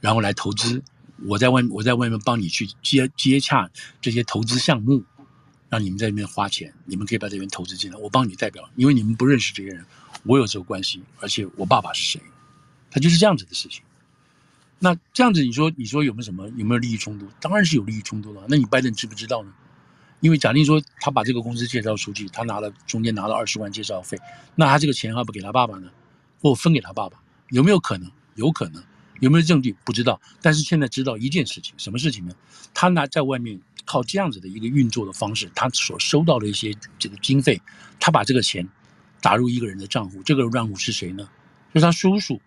[0.00, 0.82] 然后来投资？
[1.26, 3.68] 我在外我在外面帮你去接接洽
[4.00, 5.04] 这些投资项目，
[5.68, 9.84] 让你们在那边花钱，你们可以把这边投资进来，我帮你代表，因为你们不认识这些人，
[10.22, 12.22] 我有这个关系，而且我爸爸是谁，
[12.88, 13.82] 他就是这样子的事情。
[14.80, 17.26] 那这样子，你说，你说有没有什么有没有利益冲突？
[17.40, 18.44] 当然是有利益冲突了。
[18.48, 19.52] 那你拜登知不知道呢？
[20.20, 24.18] 因为假定说他把这个公司介绍出去，他拿了中间拿了二十万介绍费，
[24.54, 25.90] 那他这个钱还不给他爸爸呢，
[26.40, 27.18] 或分给他爸爸？
[27.50, 28.10] 有没有可能？
[28.34, 28.82] 有可能。
[29.20, 29.74] 有没有证据？
[29.84, 30.20] 不知道。
[30.40, 32.34] 但是现在知道一件事情，什么事情呢？
[32.72, 37.60] 他拿在外面靠这样子的一个运作的方式，他所收到的一些这个经费，
[37.98, 38.68] 他把这个钱
[39.20, 41.28] 打入一个人的账户，这个账户是谁呢？
[41.74, 42.40] 就是他叔叔。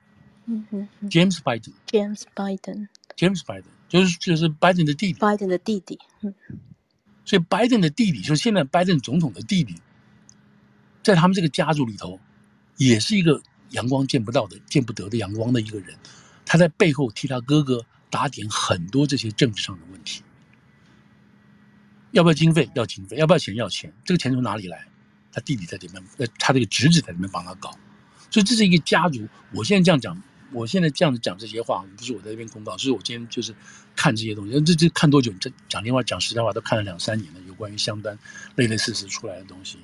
[0.46, 6.34] 嗯哼，James Biden，James Biden，James Biden，就是就是拜登的弟弟，拜登的弟弟，嗯，
[7.24, 9.76] 所以拜登的弟弟就是现在拜登总统的弟弟，
[11.04, 12.20] 在他们这个家族里头，
[12.78, 15.96] 也是一个阳光见不到的、见不得的阳光的一个人，
[16.44, 20.24] 他在背后替他哥哥打点很多这些政治上的问题，
[22.12, 22.68] 要不要经费？
[22.74, 23.56] 要经费，要不要钱？
[23.56, 24.88] 要钱，这个钱从哪里来？
[25.32, 27.70] 他弟弟在里面，呃，他这个侄子在里面帮他搞，
[28.32, 29.26] 所以这是一个家族。
[29.54, 30.20] 我现在这样讲。
[30.54, 33.56] 我现在这样子讲这些话，不是我在这边公告，是我今天就是
[33.96, 34.62] 看这些东西。
[34.62, 35.32] 这这看多久？
[35.40, 37.40] 这讲电话讲实在话，都看了两三年了。
[37.48, 38.18] 有关于相关
[38.56, 39.78] 类类似似出来的东西，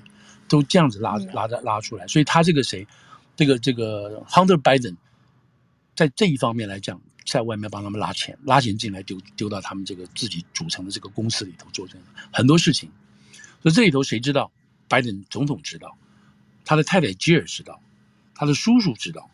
[0.47, 2.07] 都这样子拉拉的拉出来。
[2.07, 2.87] 所以他这个谁，
[3.35, 4.95] 这个这个 Hunter Biden，
[5.95, 12.89] 在这一方面来讲，在外面帮他们拉钱，拉钱进来丢丢到他们这个自己组成的这个公司里头做这个很多事情。
[13.61, 14.51] 所以这里头谁知道？
[14.89, 15.97] 拜登总统知道，
[16.63, 17.81] 他的太太吉尔知道，
[18.33, 19.29] 他的叔叔知道。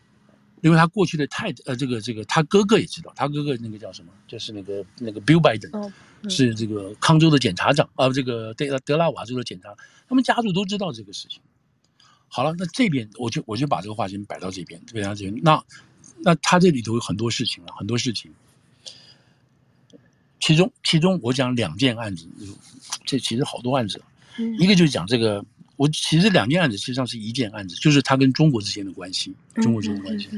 [0.63, 4.13] 因为他过去的太呃，这个这个，他哥哥也知道，他哥哥那个叫什么？
[4.25, 9.75] 就是那个那个 Bill Biden，、哦嗯、是这个康州的检察长啊、呃，这个德德拉瓦州的检察，
[10.07, 11.41] 他们家族都知道这个事情。
[12.29, 15.37] 好了，那这边我就我就把这个话先摆到这边，摆到这边。
[15.43, 15.61] 那
[16.19, 18.31] 那他这里头有很多事情了，很多事情。
[20.39, 22.25] 其中其中我讲两件案子，
[23.05, 24.01] 这其实好多案子，
[24.37, 25.43] 嗯、一个就是讲这个。
[25.83, 30.29] 我其实两件案子实际上是一件案子，就是他跟中国之间的关系，中国之间的关系，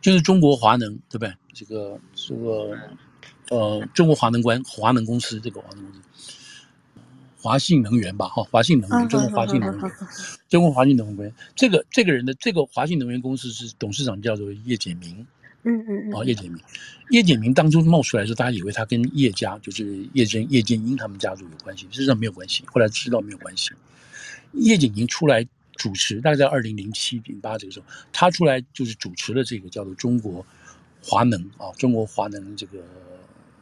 [0.00, 1.34] 就是中国华能，对不对？
[1.52, 2.74] 这个这个
[3.50, 6.32] 呃，中国华能关华能公司，这个华能公司，
[7.36, 9.92] 华信能源吧，哈，华信能源，中国华信能源，
[10.48, 15.26] 中国华信能源，这个这个人的这个华信能源公司是董事长叫做叶简明，
[15.64, 16.58] 嗯嗯嗯，哦，叶简明，
[17.10, 23.72] 叶简明当初冒出来的时候，大家以为他跟叶家就是叶剑叶剑英他们家族有关系，实际上没有关系，后来知道没有关系。
[24.52, 30.44] 叶景宁出来主持，大概在二零零七零八这个时候，他出来就是主持了这个叫做中国
[31.02, 32.80] 华能啊，中国华能这个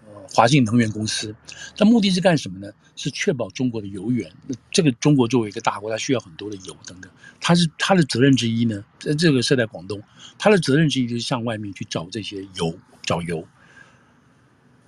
[0.06, 1.34] 呃华信能源公司，
[1.76, 2.72] 他目的是干什么呢？
[2.96, 4.28] 是确保中国的油源。
[4.72, 7.08] 这个中国作为一个大国，它需要很多的油等等，
[7.40, 8.84] 它是它的责任之一呢。
[8.98, 10.02] 在这个设在广东，
[10.36, 13.46] 它的责任之一就是向外面去找这些油，找油。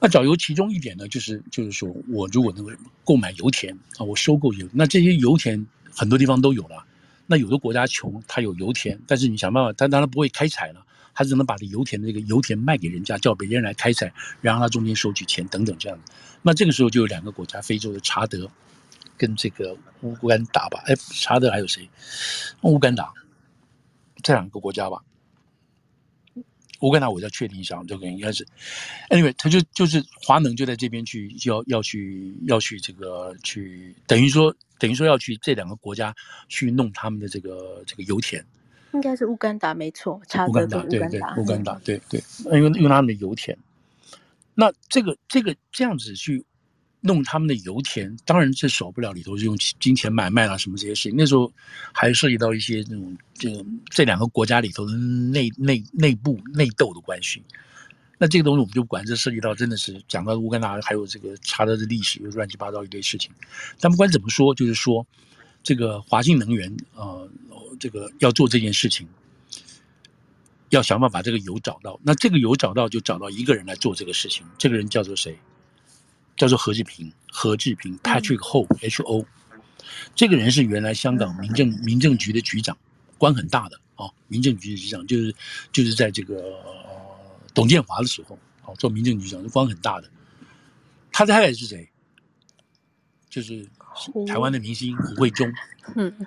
[0.00, 2.72] 那找油其中一点呢，就是就是说我如果能够
[3.04, 5.64] 购买油田啊，我收购油，那这些油田。
[5.96, 6.85] 很多地方都有了，
[7.26, 16.12] 那有的国家穷，它有油田，但是你想办法，它当然不会开采了，它只能把这油田的这个油田卖给人家，叫别人来开采，然后它中间收取钱等等这样子。
[16.42, 18.50] 那这个时候就有两个国家，非洲的查德
[19.16, 21.88] 跟这个乌干达吧，哎，查德还有谁？
[22.62, 23.12] 乌干达
[24.22, 25.03] 这两个国家吧。
[26.80, 28.46] 乌干达我要确定一下，这个应该是
[29.08, 36.14] ，anyway，他就就是华能就在这边去要要去要去这个去，等于说等于说要去这两个国家
[36.48, 38.44] 去弄他们的这个这个油田，
[38.92, 40.84] 应该是乌干达没错，查乌干达，
[41.36, 43.56] 乌干达对对，因为因为他们的油田，
[44.54, 46.44] 那这个这个这样子去。
[47.02, 51.14] 弄他们的油田，当然这少不了里头是用金钱买卖啦，什么这些事情。
[51.16, 51.50] 那时候
[51.92, 57.42] 还涉及到一些这种这个这两个国家里头的内内内部内斗的关系。
[58.18, 63.30] 那这个东西我们就不管，这涉及到真的是讲到乌干达还有这个查德的历史，又乱七八糟一堆事情。
[63.80, 65.06] 但不管怎么说，就是说
[65.62, 67.26] 这个华信能源呃，
[67.78, 69.08] 这个要做这件事情，
[70.68, 71.98] 要想办法把这个油找到。
[72.02, 74.44] 那这个油找到，就找到一个人来做这个事情。
[74.58, 75.38] 这个人叫做谁？
[76.40, 79.26] 叫做何志平，何志平 Patrick Ho，H O，
[80.14, 82.79] 这个人是原来香港民政民政局的局长，
[83.18, 85.35] 官很大的啊，民政局的局长就是
[85.70, 90.11] 就是在这个、呃、董建华的时候啊，做民政局长，官很大的。
[91.12, 91.87] 他的太太是谁？
[93.29, 93.68] 就是
[94.26, 95.53] 台湾的明星胡慧中。
[95.94, 96.26] 嗯，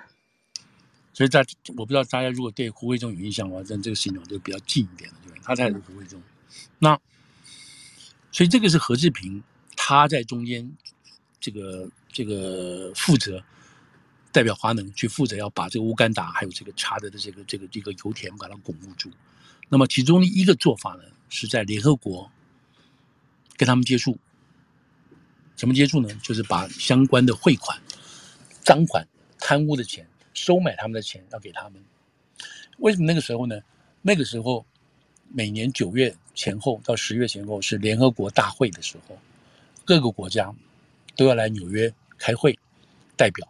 [1.12, 1.44] 所以在
[1.76, 5.38] 我不知道大家如果对胡慧中有印象的话，但这个事情就比较近一点了，对吧？
[5.42, 6.22] 他太太是胡慧中。
[6.78, 6.96] 那
[8.30, 9.42] 所以这个是何志平。
[9.86, 10.66] 他在中间，
[11.38, 13.44] 这个这个负责
[14.32, 19.10] 代表华能去负责要把这个乌干达还有这个查德的这个这个这个油田把它巩固住。
[19.68, 22.32] 那么其中的一个做法呢，是在联合国
[23.58, 24.18] 跟他们接触。
[25.54, 26.08] 怎么接触呢？
[26.22, 27.78] 就是把相关的汇款、
[28.62, 29.06] 赃款、
[29.38, 31.84] 贪污的钱、收买他们的钱要给他们。
[32.78, 33.60] 为什么那个时候呢？
[34.00, 34.64] 那个时候
[35.28, 39.18] 每年九月前后到十月前后是联合国大会的时候。
[39.84, 40.54] 各个国家
[41.16, 42.58] 都要来纽约开会，
[43.16, 43.46] 代表。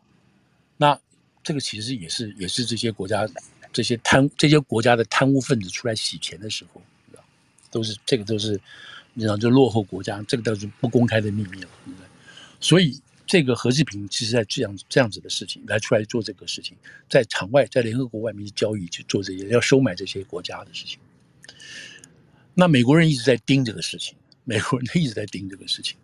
[0.77, 1.01] 那
[1.43, 3.29] 这个其实也是也是这些国家
[3.73, 6.83] 这些贪这些国家的贪污分子出来洗钱的时候，
[7.71, 8.61] 都是这个都是
[9.13, 11.69] 你知道，就落后国家，这个都是不公开的秘密了，
[12.61, 16.77] 所以这个何志平其实在这样这样子的事情来出来做这个事情，
[17.09, 20.99] 在场外在联合国外面交易去做这些要收买这些国家的事情。
[22.55, 25.97] 那美国人一直在盯这个事情，美国人一直在盯这个事情。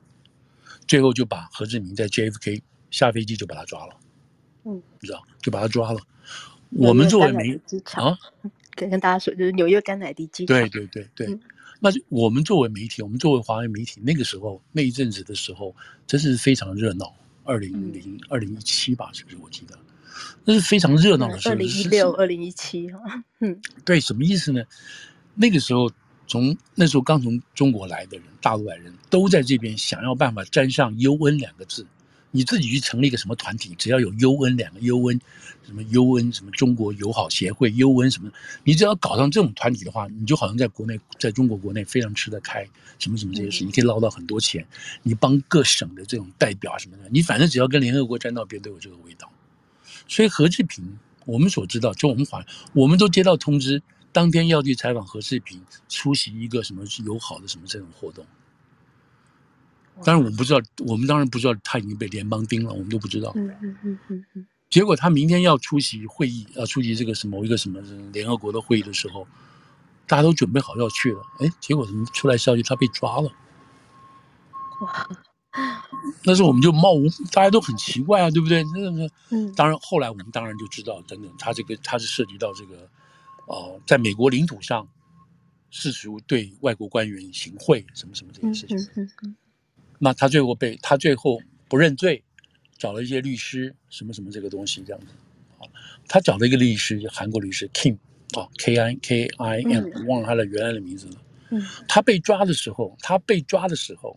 [0.91, 3.95] 最后就把何志明在 JFK 下飞机就把他抓了，
[4.65, 6.01] 嗯，你知道，就把他抓了。
[6.71, 7.55] 我们作为媒
[7.95, 8.19] 啊，
[8.75, 10.57] 跟跟大家说，就是纽约甘乃迪机场。
[10.57, 11.41] 对对对对，嗯、
[11.79, 15.73] 那就我们作为媒体，我们作为华为媒体，那个时候那一阵子的时候，
[16.09, 17.15] 真是非常热闹。
[17.45, 19.37] 二零零二零一七吧，是不是？
[19.37, 19.79] 我记得
[20.45, 21.55] 那是非常热闹的时候。
[21.55, 24.65] 二零一六、二零一七哈，嗯，对，什么意思呢？
[25.37, 25.89] 那个时候。
[26.31, 31.85] 从那时候刚从中国来的人，大陆来人都在这边想要办法沾上 UN 两个字。
[32.31, 35.19] 你自己去成立一个什么团体，只要有 UN 两个 UN，
[35.67, 38.31] 什么 UN 什么中国友好协会 UN 什么，
[38.63, 42.65] 你只要搞上这种团体的话，你就好像在国内，在中国国内非常吃得开，
[43.01, 44.65] 什么什么这些事，你可以捞到很多钱。
[45.03, 49.29] 你帮各省的这种代表什么的，你反正只要跟联合国沾到边都有这个味道。
[50.07, 53.83] 所以何志平，我们所知道，就我们华，我们都接到通知。
[54.13, 58.27] 当天要去采访何世平，出席一个什么友好的什么这种活动。
[60.03, 63.33] 当然我们不知道，我们当然不知道他已经被联邦盯了，我们都不知道。
[63.37, 64.47] 嗯嗯嗯嗯嗯。
[64.71, 67.81] 结果他明天要出席会议，要出席这个什么一个什么
[68.13, 69.27] 联合国的会议的时候，
[70.07, 71.21] 大家都准备好要去了。
[71.39, 73.31] 哎，结果怎么出来消息他被抓了？
[74.81, 75.09] 哇！
[76.25, 78.65] 那时候我们就冒无，大家都很奇怪啊，对不对？
[78.75, 79.53] 那个，嗯。
[79.55, 82.89] 当然后来我们当然就知道，等等，他这个他是涉及到这个。
[83.51, 84.89] 哦，在美国领土上，
[85.71, 88.77] 试图对外国官员行贿，什么什么这些事情。
[88.77, 89.37] 嗯嗯嗯、
[89.99, 92.23] 那他最后被他最后不认罪，
[92.79, 95.09] 找了一些律师，什么什么这个东西这样子。
[95.59, 95.67] 啊，
[96.07, 97.97] 他找了一个律师，韩国律师 Kim
[98.39, 101.23] 啊，K I K I M，嗯、忘了他的原来的名字了。
[101.51, 104.17] 嗯，他被抓的时候，他被抓的时候。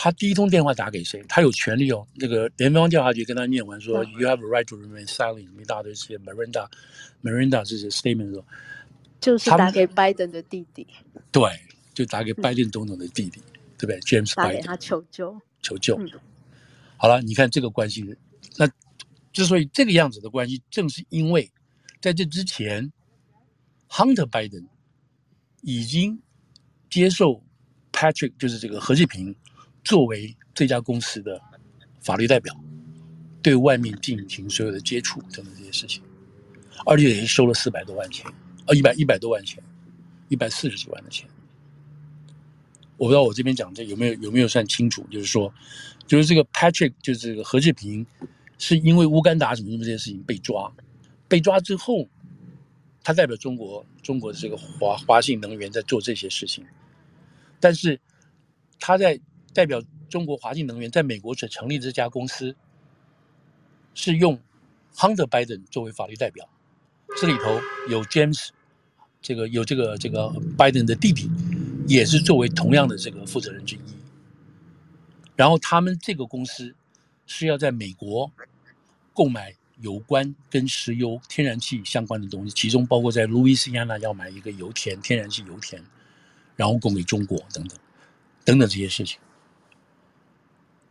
[0.00, 1.20] 他第一通电话打给谁？
[1.28, 2.06] 他有权利哦。
[2.14, 8.44] 那个联邦调查局跟他念完说、嗯、“You have a right to remain silent”，一大堆这些 Miranda，Miranda 这些 statement 说，
[9.20, 10.86] 就是打给拜登的弟弟。
[11.32, 11.42] 对，
[11.94, 15.96] 就打给拜登总统的弟弟，嗯、对不对？James 打给他求救，求救。
[15.96, 16.08] 嗯、
[16.96, 18.16] 好了，你看这个关系，
[18.56, 18.70] 那
[19.32, 21.50] 之所以这个样子的关系，正是因为
[22.00, 22.92] 在这之前
[23.88, 24.68] ，Hunter Biden
[25.62, 26.22] 已经
[26.88, 27.42] 接受
[27.90, 29.34] Patrick，就是这个何志平。
[29.84, 31.40] 作为这家公司的
[32.00, 32.54] 法律代表，
[33.42, 36.02] 对外面进行所有的接触等等这些事情，
[36.84, 38.30] 而且也收了四百多万钱，
[38.66, 39.62] 呃，一百一百多万钱，
[40.28, 41.28] 一百四十几万的钱。
[42.96, 45.06] 我不知道我这边讲这有没有有没有算清楚？
[45.10, 45.52] 就是说，
[46.06, 48.04] 就是这个 Patrick，就是这个何志平，
[48.58, 50.72] 是因为乌干达什么什么这件事情被抓，
[51.28, 52.08] 被抓之后，
[53.04, 56.64] 他代表中国，中国的这个华华信能源在做这些事情，
[57.60, 58.00] 但是
[58.80, 59.20] 他在
[59.58, 62.54] 代表中国华信能源在美国所成立的这家公司，
[63.92, 64.38] 是用
[64.94, 66.48] Hunter Biden 作为法律代表，
[67.20, 68.50] 这里头有 James，
[69.20, 71.28] 这个有这个这个 Biden 的弟弟，
[71.88, 73.80] 也是作为同样的这个负责人之一。
[75.34, 76.72] 然后他们这个公司
[77.26, 78.30] 是要在美国
[79.12, 85.82] 购买有关跟石油、天然气相关的东西，其中包括在路易斯安那要买一个油田、天然气油田，
[86.54, 87.76] 然后供给中国等等
[88.44, 89.18] 等等这些事情。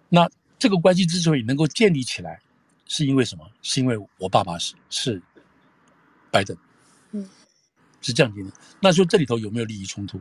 [0.10, 0.30] 那
[0.60, 2.42] 这个关系之所以能够建立起来，
[2.86, 3.50] 是因为什么？
[3.62, 5.22] 是因为我爸爸是是
[6.32, 6.56] 拜登，
[7.12, 7.30] 嗯，
[8.02, 8.52] 是这样子的。
[8.82, 10.20] 那说这里头有没有利益冲突？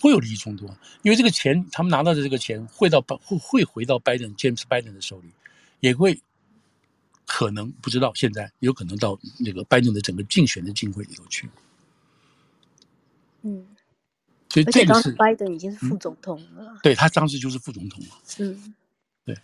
[0.00, 5.28] 会有利益冲突啊，因为这个钱，他们拿到的这个钱会到会会回到拜登 James Biden 的手里，
[5.80, 6.18] 也会
[7.26, 11.50] 可能不知道现在有可能到那个拜登的整个竞选的经费里头去。
[13.42, 13.66] 嗯，
[14.48, 18.08] 所以这个是拜登已经是副总统了，嗯、对他当时就是副总统了。
[18.38, 18.74] 嗯，
[19.24, 19.36] 对。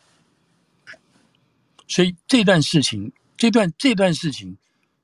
[1.88, 4.56] 所以这段事情，这段这段事情，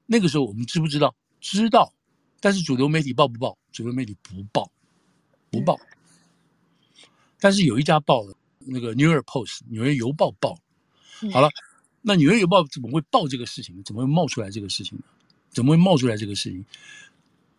[0.06, 1.14] 那个时候我们知不知道？
[1.40, 1.92] 知道，
[2.40, 3.56] 但是主流媒体报不报？
[3.72, 4.70] 主流媒体不报。
[5.50, 5.78] 不报，
[7.38, 10.58] 但是有一家报了，那个《New York Post》纽约邮报报，
[11.30, 11.50] 好了，
[12.00, 13.82] 那纽约邮报怎么会报这个事情呢？
[13.84, 15.04] 怎么会冒出来这个事情呢？
[15.50, 16.64] 怎么会冒出来这个事情？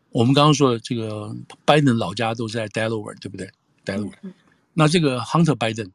[0.09, 1.35] 我们刚刚说的这个
[1.65, 3.47] 拜登老家都是在 Delaware，对不对
[3.85, 4.33] ？Delaware，
[4.73, 5.91] 那这个 Hunter Biden，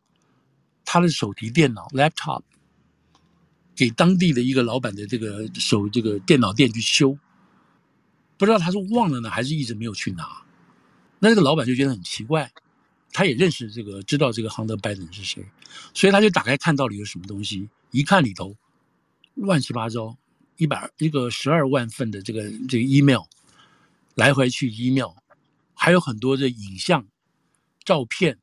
[0.91, 2.41] 他的手提电脑 laptop
[3.77, 7.19] 给当地的一个老板的这个手这个电脑店去修，
[8.39, 10.27] 不知道他是忘了呢，还是一直没有去拿。
[11.19, 12.51] 那这个老板就觉得很奇怪，
[13.13, 15.45] 他也认识这个，知道这个 Hunter Biden 是谁，
[15.93, 18.57] 所以他就打开看到里有什么东西，一看里头
[19.35, 20.17] 乱七八糟，
[20.57, 23.25] 一百一个十二万份的这个这个 email，
[24.15, 25.11] 来回去 email，
[25.75, 27.07] 还有很多的影像、
[27.85, 28.39] 照片，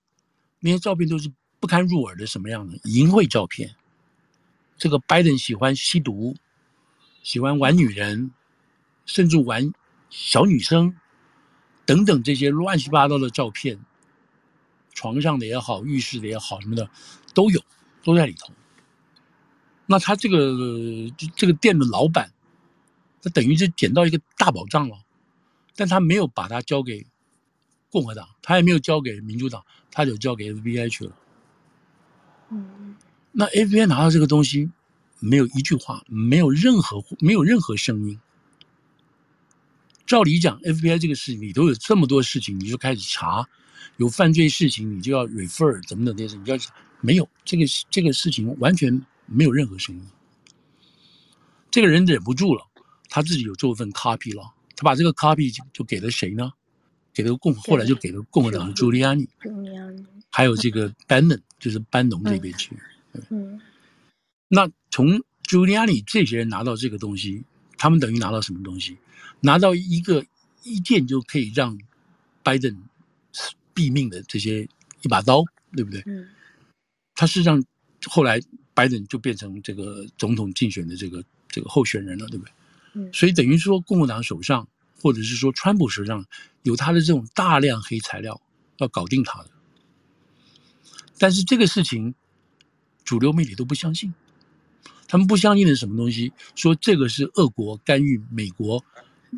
[0.60, 1.32] 那些照片都是
[1.66, 3.76] 不堪入耳的什么样的淫秽照片。
[4.78, 6.36] 这个拜登喜欢吸毒，
[7.24, 8.30] 喜欢玩女人，
[9.08, 9.74] 甚至玩
[10.12, 10.96] 小女生。
[11.84, 13.80] 等等这些乱七八糟的照片，
[14.94, 16.88] 床上的也好，浴室的也好，什么的
[17.34, 17.60] 都有，
[18.04, 18.54] 都在里头。
[19.88, 20.54] 那他这个
[21.36, 22.32] 这个店的老板，
[23.24, 25.00] 他等于是捡到一个大宝藏了，
[25.76, 27.08] 但他没有把它交给
[27.90, 31.18] 共和党，他也没有交给民主党，他就交给 FBI 去了。
[32.52, 32.96] 嗯，
[33.32, 34.70] 那 FBI 拿到这个东西，
[35.20, 38.20] 没有一句话，没有任何没有任何声音。
[40.06, 43.48] 照理讲，FBI 这个事情里头有这么多事情，你就开始查，
[43.98, 46.60] 有犯罪事情，你就要 refer 怎么怎么这些，你就要
[47.02, 50.06] 没有这个这个事情完全没有任何声音。
[51.72, 52.62] 这个人忍不住了，
[53.10, 56.52] 他自己有做一份 copy 了，他把这个 copy 就，就给了谁呢？
[57.12, 59.28] 给了共，后来就给了共和党的 Giuliani，
[60.30, 62.78] 还有这个 Bannon，就是班农这边去。
[63.32, 63.60] 嗯，
[64.50, 67.44] 那从 Giuliani 这些人拿到这个东西，
[67.76, 69.00] 他们等于拿到什么东西？
[69.40, 70.24] 拿到一个
[70.62, 71.76] 一件就可以让
[72.44, 72.84] 拜登
[73.74, 74.70] 毙命的这些
[75.02, 75.44] 一把刀，
[75.76, 76.04] 对不对？
[76.06, 76.28] 嗯。
[77.16, 77.64] 他实际上
[78.06, 78.40] 后来
[78.76, 82.54] 拜登就变成这个总统竞选的这个这个候选人了，对不对？
[82.94, 83.12] 嗯。
[83.12, 84.68] 所以等于说，共和党手上
[85.02, 86.24] 或者是说川普手上
[86.62, 88.40] 有他的这种大量黑材料
[88.78, 89.50] 要搞定他的，
[91.18, 92.14] 但是这个事情
[93.04, 94.14] 主流媒体都不相信，
[95.08, 96.34] 他们不相信的是什么东西？
[96.56, 98.84] 说这个是俄国干预美国。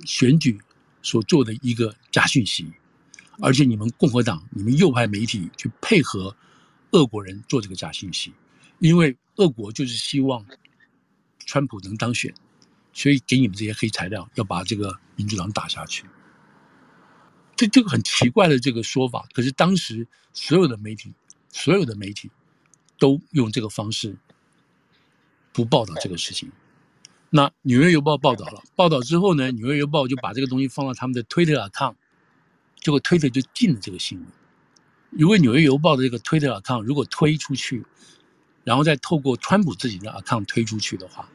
[0.05, 0.59] 选举
[1.01, 2.71] 所做的一个假讯息，
[3.41, 6.36] 而且你们共和党、你们右派媒体去配合
[6.91, 8.32] 俄国人做这个假讯息，
[8.78, 10.45] 因为俄国就是希望
[11.47, 12.32] 川普能当选，
[12.93, 16.05] 所以给你们这些黑材料，要把这个民主党打下去。
[17.55, 21.11] 这这个很奇怪的这个说法，可是当时所有的媒体，
[21.51, 22.29] 所有的媒体
[22.99, 24.17] 都用这个方式
[25.53, 26.51] 不报道这个事情。
[27.29, 31.95] 那《纽约邮报》报道了，报道之后呢，《纽约邮报》就把这个东西放到他们的 Twitter account，
[32.79, 34.27] 结果 Twitter 就禁了这个新闻。
[35.09, 37.85] 如果《纽约邮报》的这个 Twitter account 如果推出去，
[38.63, 41.29] 然后再透过川普自己的 account 推出去的话，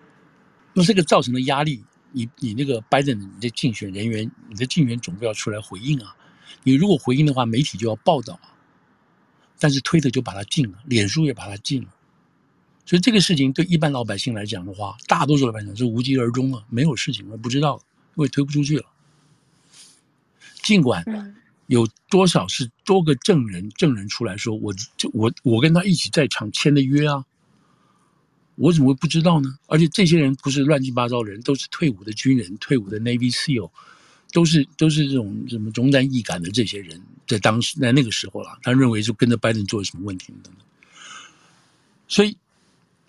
[0.72, 6.16] 那这个造成的压力，你你那个拜登，你的竞选人员，你的竞选总部要出来回应啊。
[6.62, 8.51] 你如果回应的话，媒体就要报道啊。
[9.62, 11.88] 但是 Twitter 就把它禁了，脸书也把它禁了。
[12.84, 17.80] 所以这个事情对一般老百姓来讲的话，大多数老百姓是无疾而终了，没有事情了，不知道，
[18.16, 18.84] 因为推不出去了。
[20.64, 21.04] 尽管
[21.68, 27.24] 有多少是多个证人证人出来说，我就我我跟他一起在场签的约啊，
[28.56, 29.58] 我怎么会不知道呢？
[29.68, 33.70] 而且这些人不是乱七八糟的人，都是退伍的军人，退伍的 Navy SEAL，
[34.32, 40.54] 都是都是这种什么忠肝义胆的这些人，在当时在那个时候了，他认为就跟着拜登做了什么问题等等，
[42.08, 42.36] 所以。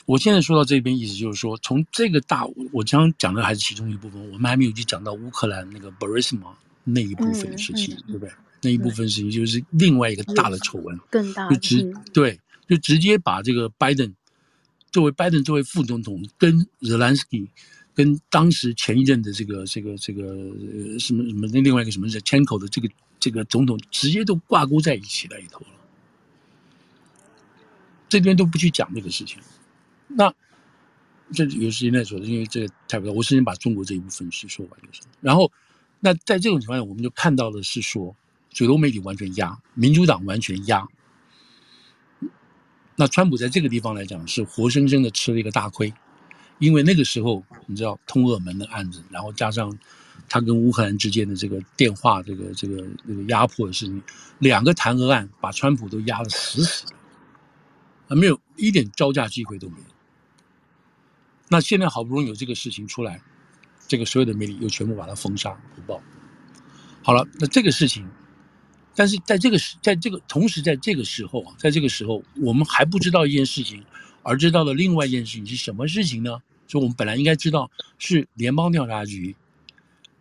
[0.05, 6.53] 我现在说到这边，意思就是说，从这个大，我刚刚讲的还是其中一部分，我们还没有去讲到乌克兰那个 Burisma
[6.83, 8.29] 那一部分的事情，对不对？
[8.61, 14.13] 那一部分事情就是另外一个大的丑闻，更大就直、嗯、对，就直接把这个拜登
[14.91, 17.47] 作为拜登作为副总统，跟 Zelensky
[17.93, 20.23] 跟当时前一任的这个这个这个
[20.99, 22.89] 什么什么那另外一个什么 Zenko 的这个
[23.19, 25.67] 这个总统，直接都挂钩在一起里头了。
[28.09, 29.39] 这边都不去讲这个事情。
[30.07, 30.33] 那
[31.33, 33.13] 这有时间再说，因为这个太不多。
[33.13, 35.01] 我先把中国这一部分是说完就是。
[35.19, 35.51] 然后，
[35.99, 38.15] 那在这种情况下，我们就看到的是说，
[38.51, 40.87] 主流媒体完全压，民主党完全压。
[42.95, 45.91] 那川普在这个地方来讲是活生生的吃了一个大亏，
[46.63, 49.77] 因为那个时候你知道通俄门的案子，然后加上
[50.29, 54.01] 他跟乌克兰之间的这个电话这个这个这个压迫的事情，
[54.39, 56.95] 两个弹劾案把川普都压得死死的，
[58.07, 59.83] 啊，没有一点招架机会都没有。
[61.49, 63.21] 那现在好不容易有这个事情出来，
[63.85, 66.01] 这个所有的媒体又全部把它封杀不报。
[67.03, 68.07] 好了，那这个事情，
[68.95, 73.83] 但是在这个时，在这个同时，在这个时候啊，在这个时候，我们还不知道一件事情，
[74.23, 76.41] 而知道的另外一件事情是什么事情呢？
[76.73, 77.69] 就我们本来应该知道
[77.99, 79.35] 是联邦调查局，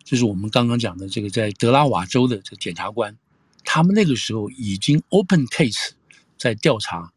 [0.05, 3.17] 就是我们刚刚讲的这个在德拉瓦州的这个检察官，
[3.65, 5.93] 他们那个时候已经 open case
[6.37, 7.11] 在调查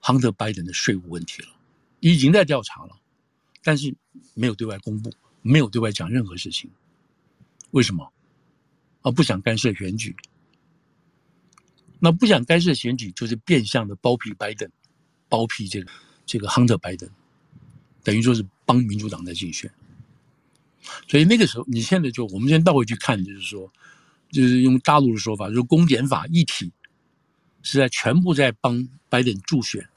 [0.00, 1.48] Hunter Biden 的税务问题了。
[2.00, 2.96] 已经在调查了，
[3.62, 3.94] 但是
[4.32, 5.12] 没有对外公布，
[5.42, 6.70] 没有对外讲任何事情。
[7.72, 8.10] 为什么？
[9.02, 10.16] 啊，不想干涉选举。
[11.98, 14.70] 那不想干涉选举，就是变相的包庇拜登，
[15.28, 15.92] 包庇这个
[16.24, 17.10] 这个 Hunter Biden，
[18.02, 19.70] 等于说是帮民主党在竞选。
[21.08, 23.72] 所以那个时候，你现在就我们先倒回去看，就是说，
[24.30, 26.72] 就是用大陆的说法，就是公检法一体
[27.62, 29.88] 是在全部在帮拜登助选。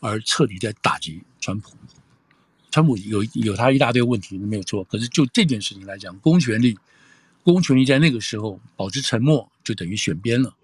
[0.00, 1.72] 而彻底在打击川普，
[2.70, 6.78] 川普有有他一大堆问题没有错，可是就这件事情来讲，公权力，
[7.42, 10.54] 公权力在那个时候保持沉默，就等于选边了。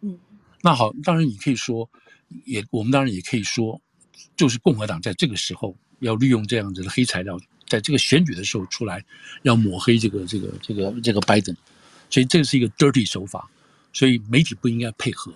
[0.00, 0.18] 嗯，
[0.62, 1.88] 那好，当然你可以说，
[2.44, 3.80] 也我们当然也可以说，
[4.34, 9.02] 就是共和党在这个时候要利用这样子的黑材料，在这个选举的时候出来
[9.42, 11.56] 要抹黑这个这个这个这个拜登，
[12.10, 13.48] 所以这是一个 dirty 手法，
[13.92, 15.32] 所以媒体不应该配合。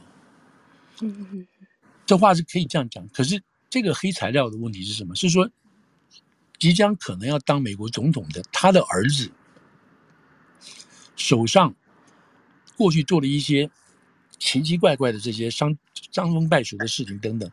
[1.00, 1.46] 嗯嗯。
[2.04, 5.14] 这话是可以这样讲，可是这个黑材料的问题是什么？
[5.16, 5.50] 是说，
[6.58, 9.30] 即将可能要当美国总统的他的儿子
[11.16, 11.74] 手上
[12.76, 13.68] 过去做了一些
[14.38, 15.76] 奇奇怪怪的这些伤
[16.12, 17.50] 伤风败俗的事情等等，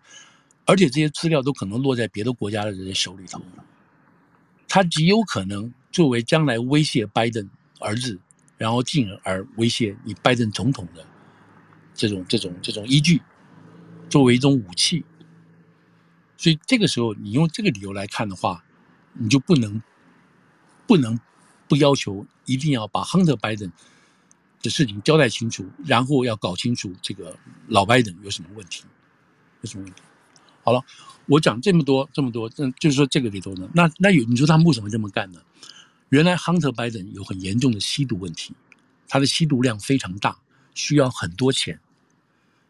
[0.65, 3.41] 而且这些资料都可能落在别的国家的人手里头，
[4.67, 7.49] 他极有可能作为将来威胁拜登
[7.79, 8.19] 儿子，
[8.57, 11.05] 然后进而威胁你拜登总统的
[11.93, 13.21] 这种这种这种依据。
[14.09, 15.03] 作为一种武器，
[16.37, 18.63] 所以这个时候你用这个理由来看的话，
[19.13, 19.81] 你就不能
[20.85, 21.19] 不能
[21.67, 23.71] 不要求一定要把 Hunter Biden
[24.61, 27.35] 的事情交代清楚，然后要搞清楚这个
[27.67, 28.83] 老拜登有什么问题，
[29.61, 30.03] 有什么问题。
[30.63, 30.81] 好了，
[31.27, 35.41] 我讲这么多这么多，嗯，就是说这个里头呢，那那有你说他们为什么这么干呢？
[36.09, 38.53] 原来 Hunter Biden 有很严重的吸毒问题，
[39.07, 40.37] 他的吸毒量非常大，
[40.73, 41.79] 需要很多钱。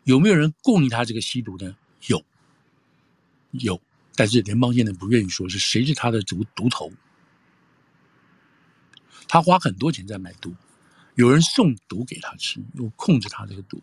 [0.06, 1.76] 有没有人供应他这个吸毒呢？
[2.08, 2.24] 有，
[3.52, 3.80] 有，
[4.16, 6.92] 但是联邦现在不愿意说是谁是他的毒毒头。
[9.28, 10.54] 他花很多钱在买毒，
[11.16, 13.82] 有人送毒给他吃，又控制他这个毒。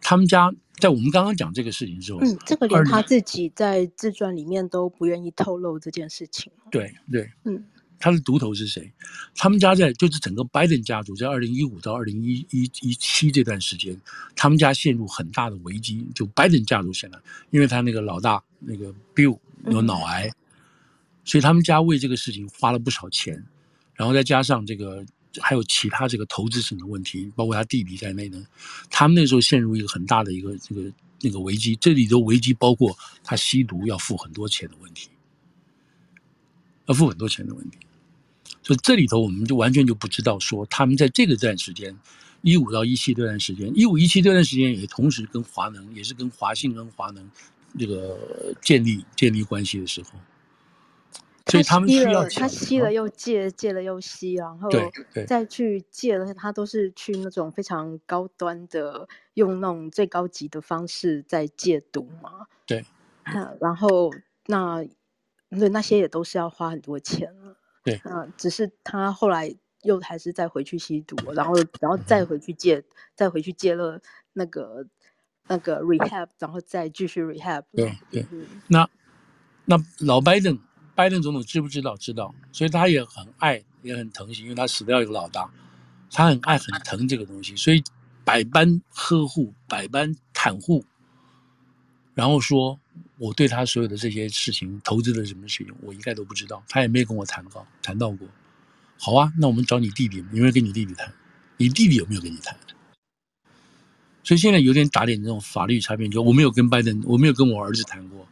[0.00, 6.52] 他们家在我们刚刚讲这个事情之后，嗯，这个连他自己在自传里面都不愿意透露这件事情。
[6.70, 7.64] 对对，嗯。
[8.00, 8.92] 他的毒头是谁？
[9.34, 14.00] 他们家在就是整个拜登家族，在二零一五到二零一一一七这段时间，
[14.36, 16.06] 他们家陷入很大的危机。
[16.14, 17.18] 就拜登家族现在，
[17.50, 19.36] 因为他那个老大那个 Bill
[19.66, 20.30] 有脑癌，
[21.24, 23.44] 所以他们家为这个事情花了不少钱，
[23.94, 25.04] 然后再加上这个
[25.40, 28.44] 还有其他这个投资上的问题，包括他弟弟在内呢，
[28.90, 31.76] 他们那时候陷入一个很大的一个这个那个危机。
[31.76, 35.08] 这里头危机包括他吸毒要付很多钱的问题，
[36.86, 37.78] 要付很多钱的问题。
[38.62, 41.96] 所以这里头我们就完全就不知道说他们在这个段时间，
[42.42, 47.30] 一五到一七这段时间，一五一七这段时间也同时跟华能，也是跟华信跟华能
[47.78, 50.10] 这个建立建立关系的时候。
[51.50, 54.68] 所以他们需要他吸了又戒，戒了又吸，然后
[55.26, 62.46] 再去戒了，他都是去那种非常高端的，用那种最高级的方式在戒毒嘛。
[62.66, 62.84] 对，
[63.60, 64.12] 然后
[64.46, 64.86] 那
[65.48, 67.56] 那那些也都是要花很多钱了。
[67.82, 72.84] 对，嗯，只是他后来又还是再回去吸毒，然后然后再回去戒，
[73.14, 73.98] 再回去戒了
[74.34, 74.86] 那个
[75.46, 77.62] 那个 rehab，然后再继续 rehab。
[77.72, 78.86] 对对，嗯、那
[79.64, 80.58] 那老拜登。
[80.98, 81.96] 拜登总统知不知道？
[81.96, 85.48] 知道，所以他也很爱，也很疼惜，因为他死掉一个老大，
[86.10, 87.80] 他很爱很疼这个东西，所以
[88.24, 90.84] 百般呵护，百般袒护，
[92.14, 92.80] 然后说
[93.16, 98.26] 我对他所有的这些事情，投资的什么事情，我一概都不知道，他也没有跟我谈过，谈到过。
[98.98, 101.14] 好啊，那我们找你弟弟，有没有跟你弟弟谈？
[101.58, 102.58] 你弟弟有没有跟你谈？
[104.24, 108.26] 所以现在有点打点这种法律差别，就我没有跟拜登，我没有跟我儿子谈过，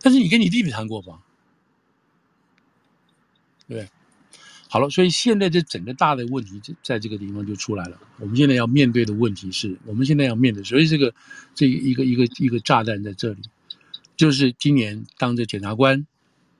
[0.00, 1.20] 但是你跟你弟弟谈过吧？
[3.68, 3.86] 对，
[4.70, 8.00] 好了，所以现在这整个大的问题就在这个地方就出来了。
[8.18, 11.14] 我们现在要面对的问题是，我们现在要面对，所以这个
[11.54, 13.42] 这一个一个一个炸弹在这里，
[14.16, 16.06] 就是今年当着检察官，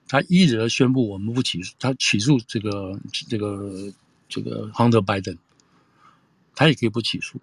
[0.07, 3.91] 他一则宣布我们不起诉，他起诉这个这个
[4.27, 5.37] 这个 Hunter Biden，
[6.53, 7.41] 他也可以不起诉，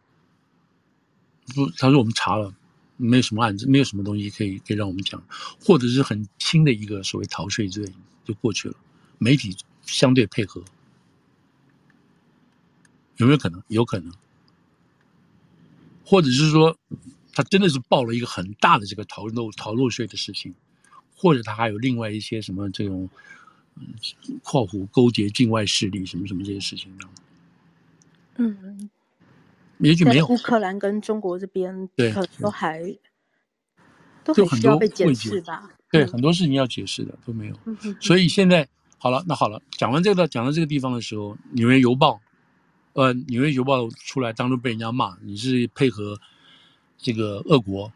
[1.56, 2.54] 不，他说我们查了，
[2.96, 5.20] 没有什么案子，没有什么东西可以可以让我们讲，
[5.60, 7.84] 或者是很轻的一个所谓逃税罪
[8.24, 8.76] 就过去了。
[9.18, 10.62] 媒体相对配合，
[13.16, 13.62] 有没有可能？
[13.68, 14.12] 有可能，
[16.04, 16.76] 或者是说，
[17.32, 20.54] 他真的是报了一个很大的这个逃漏逃漏税的事情，
[21.14, 23.08] 或者他还有另外一些什么这种，
[23.76, 23.94] 嗯，
[24.42, 27.08] 跨虎勾结境外势力什么什么这些事情呢？
[28.36, 28.90] 嗯，
[29.78, 30.26] 也许没有。
[30.26, 32.98] 乌克兰跟中国这边对都还
[34.22, 35.70] 都很需要被解释吧？
[35.90, 37.56] 对，很多事情要解释的都没有，
[38.00, 38.68] 所以现在。
[38.98, 42.14] 好了，那好了，讲完这个，讲到这个地方的时候，《纽约邮报》
[42.94, 46.18] 呃，《纽约邮报》出来，当中被人家骂，你是配合
[46.96, 47.92] 这个俄国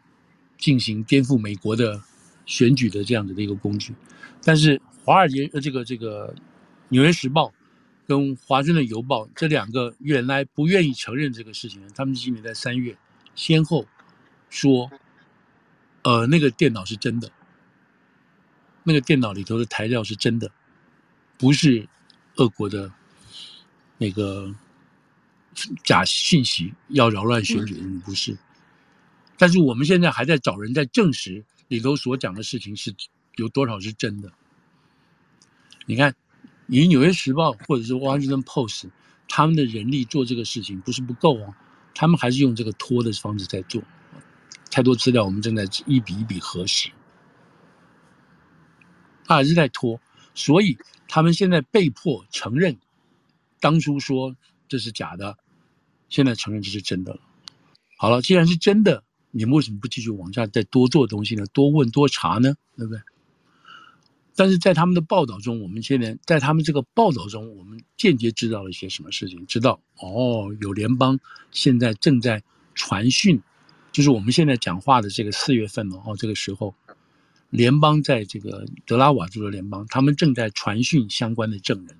[0.57, 2.01] 进行颠覆美国的
[2.45, 3.95] 选举的这样子的一个工具。
[4.43, 6.33] 但是，《华尔街》呃，这个这个
[6.89, 7.47] 《纽约时报》
[8.07, 12.95] 跟《华盛顿邮报》这两个原来不愿意承认这个事情，他们今年在三月
[13.33, 13.87] 先后
[14.49, 14.91] 说，
[16.03, 17.31] 呃，那个电脑是真的，
[18.83, 20.51] 那个电脑里头的材料是真的。
[21.41, 21.89] 不是
[22.35, 22.93] 俄国的
[23.97, 24.53] 那个
[25.83, 27.73] 假信息要扰乱选举，
[28.05, 28.37] 不是。
[29.39, 32.93] 但是我们现在还在找人在证实里头所讲的事情是
[33.37, 34.31] 有多少是真的。
[35.87, 36.13] 你看，
[36.67, 38.83] 以《纽约时报》或者是《Washington Post》，
[39.27, 41.57] 他们的人力做这个事情不是不够啊，
[41.95, 43.81] 他们还是用这个拖的方式在做。
[44.69, 46.91] 太多资料，我们正在一笔一笔核实，
[49.25, 49.99] 他还是在拖，
[50.35, 50.77] 所以。
[51.13, 52.77] 他们现在被迫承认，
[53.59, 54.37] 当初说
[54.69, 55.37] 这是假的，
[56.07, 57.19] 现在承认这是真的了。
[57.97, 61.45] 好了，既然是真的，你们为什么不继续往下再多做东西呢？
[61.47, 62.55] 多问多查呢？
[62.77, 63.01] 对不对？
[64.37, 69.45] 但是在他们的报道中，我们现在在他们这个报道中，我们间接知道了一些什么事情？
[69.45, 71.19] 知道哦，有联邦
[71.51, 72.41] 现在正在
[72.73, 73.41] 传讯，
[73.91, 76.73] 就是我们现在讲话的这个四月份哦，这个时候。
[77.51, 81.95] 联邦在这个德拉瓦州的联邦，他们正在传讯相关的证人，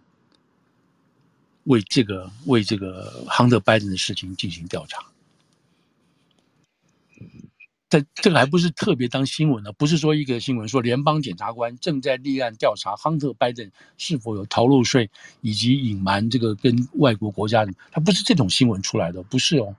[1.65, 5.05] 为这个为这个亨特·拜登的事情进行调查。
[7.89, 15.09] 在这个还不是特别当新闻呢，不是说一个新闻说联邦检察官正在立案调查亨特·拜登是否有逃漏税
[15.41, 19.75] 以及隐瞒这个跟外国国家，他不是这种新闻出来的，不是哦，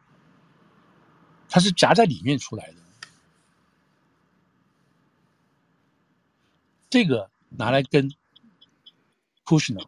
[1.48, 2.81] 他是夹在里面出来的。
[6.92, 8.12] 这个拿来跟
[9.44, 9.80] 库什纳，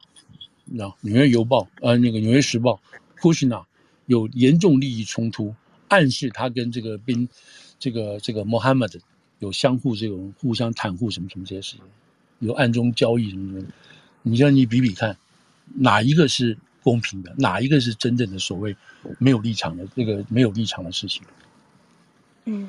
[0.64, 2.80] 你知道，《纽约邮报》呃，那个《纽约时报》
[3.20, 3.66] ，，Kushner
[4.06, 5.54] 有严重利益冲突，
[5.88, 7.28] 暗示他跟这个宾，
[7.78, 9.02] 这个这个 Mohammed
[9.38, 11.84] 有相互这种互相袒护什么什么这些事情，
[12.38, 13.72] 有暗中交易什么什么，
[14.22, 15.18] 你让你比比看，
[15.74, 18.74] 哪一个是公平的，哪一个是真正的所谓
[19.18, 21.22] 没有立场的这个没有立场的事情？
[22.46, 22.66] 嗯。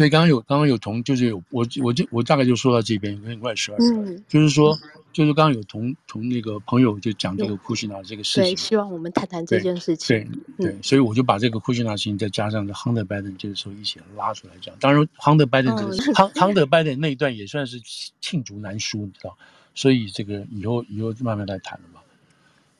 [0.00, 4.74] 所以刚刚有刚刚有同就是有我我就我大概就说到这边有点快十二分，就是说
[5.12, 10.26] 就是刚刚有同同那个朋友就讲这个库什纳这个事情，对，希望我们谈谈这件事情，
[10.56, 14.74] 对对，所以我就把这个库什纳事情再加上这 Hunter Biden 这个时候一起拉出来讲。
[14.80, 17.78] 当然 Hunter Biden 这个 Hunter Biden 那一段也算是
[18.22, 19.36] 罄竹难书，你知道，
[19.74, 22.00] 所以这个以后以后慢慢来谈了嘛。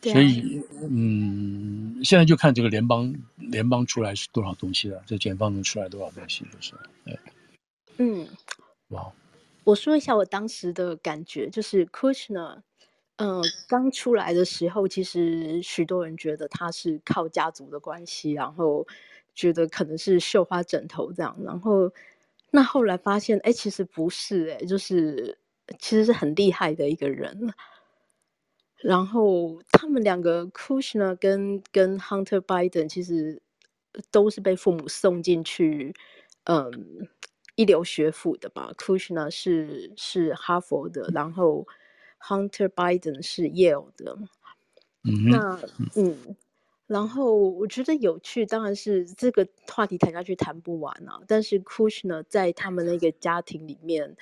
[0.03, 6.73] 所以嗯，现在就看这个联邦联邦出来是多少东西了，这检方能出来多少东西就是。
[7.05, 7.19] 对，
[7.99, 8.27] 嗯，
[8.89, 9.13] 哇，
[9.65, 12.63] 我说一下我当时的感觉，就是 Kushner，
[13.17, 18.87] 嗯，刚出来的时候，其实许多人觉得他是靠家族的关系，然后
[19.35, 21.93] 觉得可能是绣花枕头这样，然后
[22.51, 25.37] 那后来发现，哎，其实不是，哎，就是
[25.79, 27.53] 其实是很厉害的一个人。
[28.83, 33.43] 然后他们两个 Kushner 跟跟 Hunter Biden 其实
[34.11, 35.95] 都是被父母送进去，
[36.45, 37.07] 嗯，
[37.57, 38.73] 一流学府的吧。
[38.79, 41.67] Kushner 是是哈佛的，然后
[42.23, 44.17] Hunter Biden 是 Yale 的。
[45.05, 45.61] 嗯，那
[45.97, 46.37] 嗯，
[46.87, 51.21] 然后我觉得有趣，当然是这个话题谈下去谈不完啊。
[51.29, 54.17] 但是 Kushner 在他们那个家庭里面，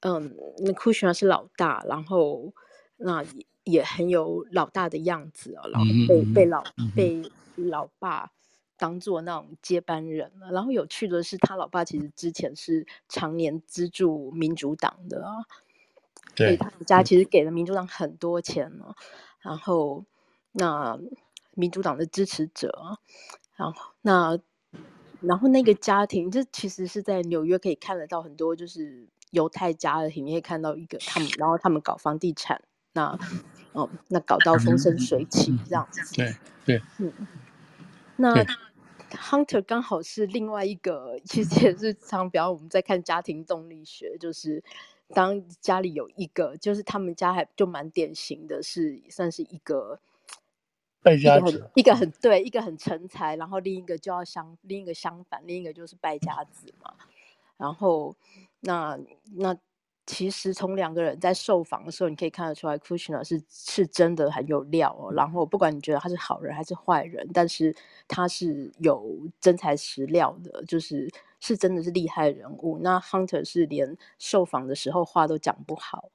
[0.00, 2.52] 嗯，那 Kushner 是老大，然后
[2.98, 3.24] 那。
[3.66, 6.62] 也很有老大的样子哦，然后被被老
[6.94, 8.30] 被老爸
[8.76, 10.52] 当做那种接班人了。
[10.52, 15.44] 然后有趣的是，他老爸其实之前是常年资助民主党的啊，
[16.36, 18.94] 所以他们家其实给了民主党很多钱呢。
[19.40, 20.04] 然后
[20.52, 20.96] 那
[21.54, 22.98] 民主党的支持者，
[23.56, 24.38] 然后那
[25.20, 32.62] 然后那个家庭，这其实是在纽约可以看得到很多，就是犹太家庭，你可以看到一个他们，然后他们搞房地产
[32.96, 33.16] 那。
[33.76, 36.34] 哦，那搞到风生水起这样子，对
[36.64, 37.12] 对，嗯，
[38.16, 38.34] 那
[39.10, 44.64] Hunter 刚好是另外一个，其实也是常，比方我们在看家庭动力学，就是
[45.08, 50.00] 当家里有一个，就是他们家还就蛮典型的是，算是一个
[51.02, 56.94] 败家子，一个很对，一个很成才，然后另一个就要相，另一个相反，另一个就是败家子嘛，
[57.58, 58.16] 然后
[58.60, 58.98] 那
[59.34, 59.54] 那。
[60.06, 65.12] 其实从两个人在受访的时候，你可以看得出来，Kushner 是是真的很有料哦。
[65.12, 67.74] 然后不管你觉得他是好人还是坏人，但是
[68.06, 69.04] 他是有
[69.40, 72.78] 真材实料的，就是是真的是厉害人物。
[72.80, 76.08] 那 Hunter 是连受访的时候话都讲不好，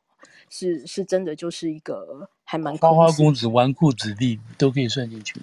[0.49, 5.41] 是是真的就是一个还蛮花花公子、纨绔子弟都可以算进去。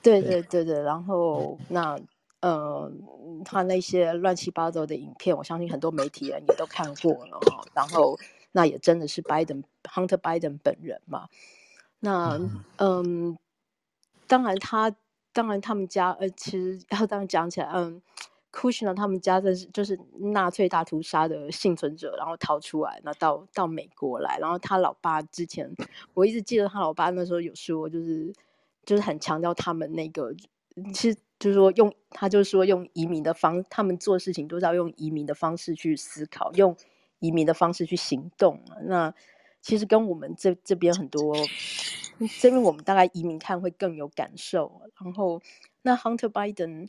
[0.00, 1.98] 对对对对，然后那。
[2.40, 2.92] 呃，
[3.44, 7.40] 他那些乱七八糟的影片，我相信很多媒体人也都看过了。
[7.74, 8.18] 然后，
[8.52, 11.28] 那也真的是 Biden Hunter Biden 本人嘛？
[12.00, 12.38] 那
[12.76, 13.36] 嗯，
[14.28, 14.94] 当然他
[15.32, 18.00] 当然他们家呃，其实要这样讲起来，嗯
[18.52, 19.98] ，Kushner 他们家的是就是
[20.32, 24.38] 纳粹大屠杀的幸存者，然后逃出来，那到到美国来。
[24.38, 25.68] 然后他老爸之前，
[26.14, 28.32] 我一直记得他老爸那时候有说，就是
[28.84, 30.32] 就是很强调他们那个
[30.92, 31.18] 其实。
[31.40, 36.76] 就是说用，他就是说用移民的方，他们做事情都是要用移民的方式去思考，用
[37.20, 38.60] 移民的方式去行动。
[38.86, 39.14] 那
[39.60, 41.36] 其实跟我们这这边很多，
[42.40, 44.82] 这边我们大概移民看会更有感受。
[45.00, 45.40] 然后
[45.82, 46.88] 那 Hunter Biden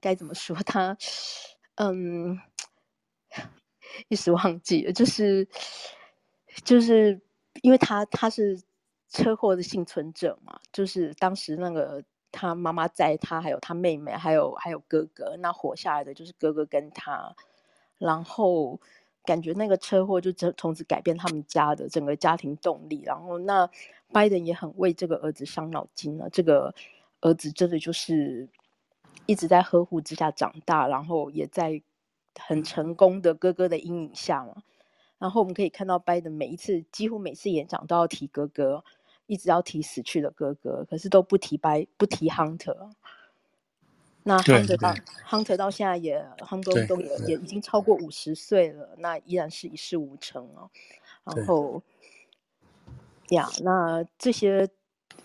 [0.00, 0.98] 该怎么说他？
[1.76, 2.40] 嗯，
[4.08, 5.46] 一时忘记了，就是
[6.64, 7.20] 就是
[7.62, 8.60] 因为他他是
[9.08, 12.02] 车祸的幸存者嘛，就是当时那个。
[12.34, 15.36] 他妈妈在，他还有他妹妹，还有还有哥哥。
[15.38, 17.34] 那活下来的就是哥哥跟他。
[17.98, 18.80] 然后
[19.24, 23.02] 感觉那个车祸就从从此改变他们家的整个家庭动力。
[23.06, 23.70] 然后那
[24.12, 26.28] 拜登也很为这个儿子伤脑筋了。
[26.28, 26.74] 这个
[27.20, 28.48] 儿子真的就是
[29.26, 31.80] 一直在呵护之下长大，然后也在
[32.38, 34.62] 很成功的哥哥的阴影下嘛。
[35.18, 38.84] 然后我们可以看到拜登每一次几乎每次演讲都要提哥哥。
[39.26, 42.90] 一直要提死去的哥哥，可是都不提白，不提 Hunter。
[44.22, 44.94] 那 Hunter 到
[45.28, 50.70] Hunter 到现在也 Hunter 都也也已经超过五十岁了，那依然是一事无成哦。
[51.24, 51.82] 然后
[53.30, 54.68] 呀，那这些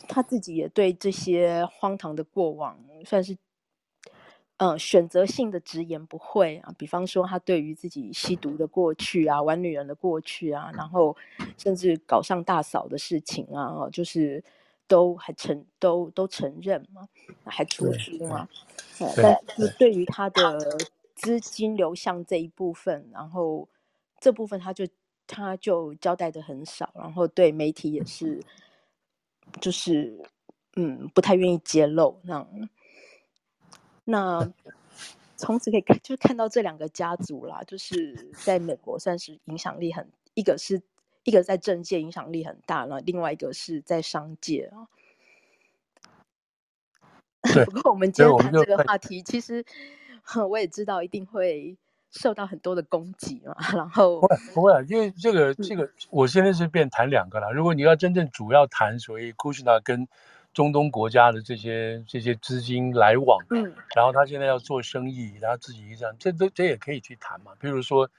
[0.08, 3.38] 他自己也对这些荒唐的过往算是。
[4.60, 11.16] 嗯，选择性的直言不讳啊，比方说他对于自己吸毒的过去啊，玩女人的过去啊，然后
[11.58, 14.44] 甚至搞上大嫂的事情啊，就是
[14.86, 17.08] 都还承都都承认嘛，
[17.46, 18.50] 还出书嘛。
[19.16, 20.60] 但是对于他的
[21.16, 23.66] 资金流向这一部分，然后
[24.20, 24.86] 这部分他就
[25.26, 28.44] 他就交代的很少，然后对媒体也是，
[29.62, 30.20] 就是
[30.76, 32.70] 嗯，不太愿意揭露那样。
[34.12, 34.52] 那
[35.38, 40.82] 从此可以看，就看到这两个家族啦，就是在美国算是影响力很，一个是
[41.24, 44.88] 一个在政界影响力很大了，另外一个是在商界啊。
[47.66, 49.64] 不过我们今天谈这个话题，其实
[50.50, 51.78] 我也知道一定会
[52.10, 53.56] 受到很多的攻击嘛。
[53.78, 57.54] 然后不会不会，因为这个这个，我现在是变谈两个了。
[57.54, 60.08] 如果你要真正主要谈，所谓库什纳跟。
[60.54, 67.52] 中东国家的这些这些资金来往，嗯，然后他现在要做生意，然后自己这样，这都这也可以去谈嘛。
[67.60, 68.10] 比如说，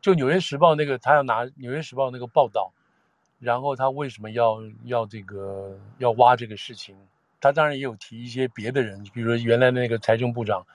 [0.00, 2.72] 就《纽约时报》那个，他要拿《纽约时报》那个报道，
[3.38, 6.96] 然后他为什么要要这个要挖这个事情？
[7.40, 10.66] 他当然也有提一些别的人，比如说原来那个财政部长，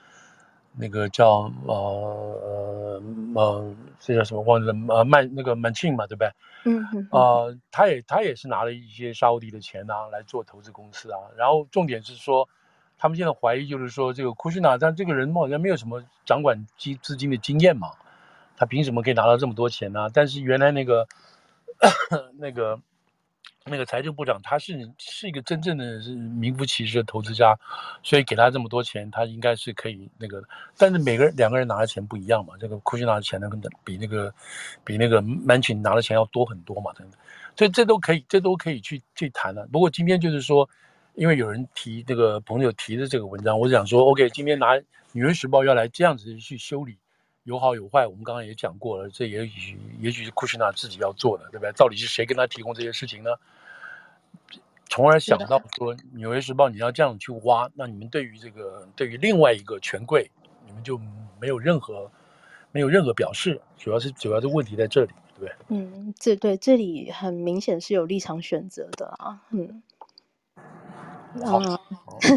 [0.74, 3.02] 那个叫呃呃
[3.34, 4.74] 呃，这叫什么忘记了？
[4.94, 6.32] 呃，曼那个曼庆嘛，对不对？
[6.64, 7.08] 嗯嗯。
[7.10, 11.18] 呃，他也他也是拿了一些沙乌地的钱啊来做投资公司啊。
[11.36, 12.48] 然后重点是说，
[12.98, 17.90] 他们现在怀疑就是说，这个库什纳但这个人好像没有什么掌管基资金的经验嘛。
[18.56, 20.08] 他凭什么可以拿到这么多钱呢？
[20.12, 21.08] 但是原来那个
[22.38, 22.78] 那个
[23.64, 27.56] 那个财政部长，他是是一个真正的是名副其实的投资家，
[28.02, 30.42] 所以给他这么多钱，他应该是可以那个。
[30.76, 33.48] 但是每个人两个人拿的钱不一样嘛，这个库什纳的钱呢，
[33.84, 34.34] 比那个
[34.82, 37.20] 比那个曼庆拿的钱要多很多嘛，等等。
[37.56, 39.64] 所以这都可以，这都可以去去谈了。
[39.70, 40.68] 不过今天就是说，
[41.14, 44.72] 因为有人提这个朋友提的这个文章，我想说，OK，今天拿
[45.12, 46.96] 《纽约时报》要来这样子去修理。
[47.44, 51.72] 有好有坏，我们刚刚也讲过了，这也许也许是库什纳自己要做的，对不对？
[51.72, 53.30] 到底是谁跟他提供这些事情呢？
[54.88, 60.30] 从而想到说，《纽约时报》你要这样去挖，那你们对于这个对于另外一个权贵，
[60.66, 61.00] 你们就
[61.40, 62.10] 没有任何
[62.70, 65.54] 没有任何表示，主要是主要的问题在这里，对不对？
[65.68, 69.82] 嗯，这对这里很明显是有立场选择的啊，嗯，
[71.44, 71.80] 好，啊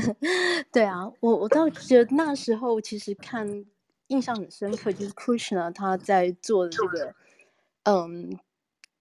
[0.71, 3.65] 对啊，我我倒觉得那时候其实看。
[4.07, 7.15] 印象很深刻，就是 Kushner 他在做的这个，
[7.83, 8.39] 嗯，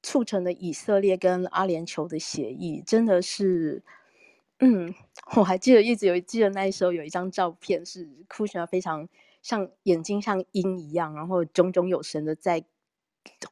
[0.02, 3.82] 促成的以色列跟阿联酋的协议，真的是，
[4.60, 4.94] 嗯，
[5.36, 9.08] 我还记得一直有记得那时候有一张照片是 Kushner 非常
[9.42, 12.64] 像眼睛像鹰一样，然后炯炯有神的在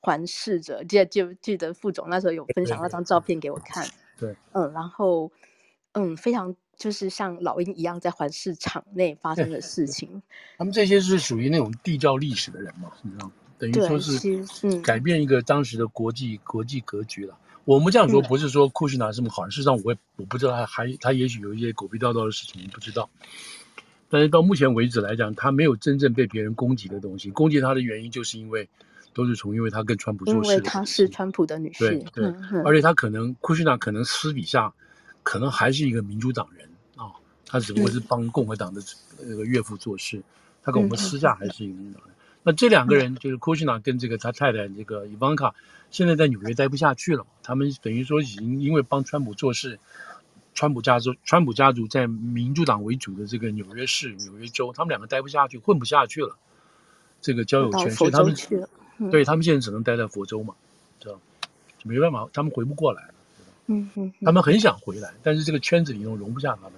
[0.00, 0.84] 环视着。
[0.84, 3.86] 记得记记得副总那时候有分享那张照片给我看，
[4.18, 5.30] 对，嗯，然后
[5.92, 6.56] 嗯，非常。
[6.76, 10.22] 就是像老鹰一样在环视场内发生的 事情。
[10.58, 13.32] 他们这些是属于那种缔造历史的人嘛，你知道吗？
[13.58, 17.38] 等于说是改变一个当时的国际、嗯、国际格局了。
[17.64, 23.08] 我们这样说不是说库什纳这么好，事实上我也我不知道他还他也许有一些狗屁道道的事情，不知道。
[24.10, 27.30] 但是到目前为止来讲，他没有真正被别人攻击的东西。
[27.30, 28.68] 攻击他的原因就是因为
[29.14, 34.74] 都是从因为他跟川普做事，因为他是川普的女婿，对对、嗯，而且他可能库什纳可能私底下
[35.22, 37.12] 可能还是一个民主党人啊。
[37.46, 38.82] 他只不过是帮共和党的
[39.20, 40.24] 那个岳父做事，嗯、
[40.62, 42.16] 他跟我们私下还是一个民主党人。
[42.42, 45.54] 那这两个人就是库什纳跟这个他太太这个伊万卡，
[45.90, 47.24] 现在在纽约待不下去了。
[47.42, 49.78] 他们等于说已经因为帮川普做事，
[50.54, 56.36] 川普家族川普家族在民主党为主的这个纽约市、纽约州，他们两个待不下去，混不下去了。
[57.20, 58.34] 这个交友圈，所以他们
[59.10, 60.54] 对他们现在只能待在佛州嘛，
[60.98, 61.20] 知道？
[61.84, 63.10] 没办法，他们回不过来。
[63.66, 66.72] 嗯嗯，他们很想回来，但是这个圈子里头容不下他们。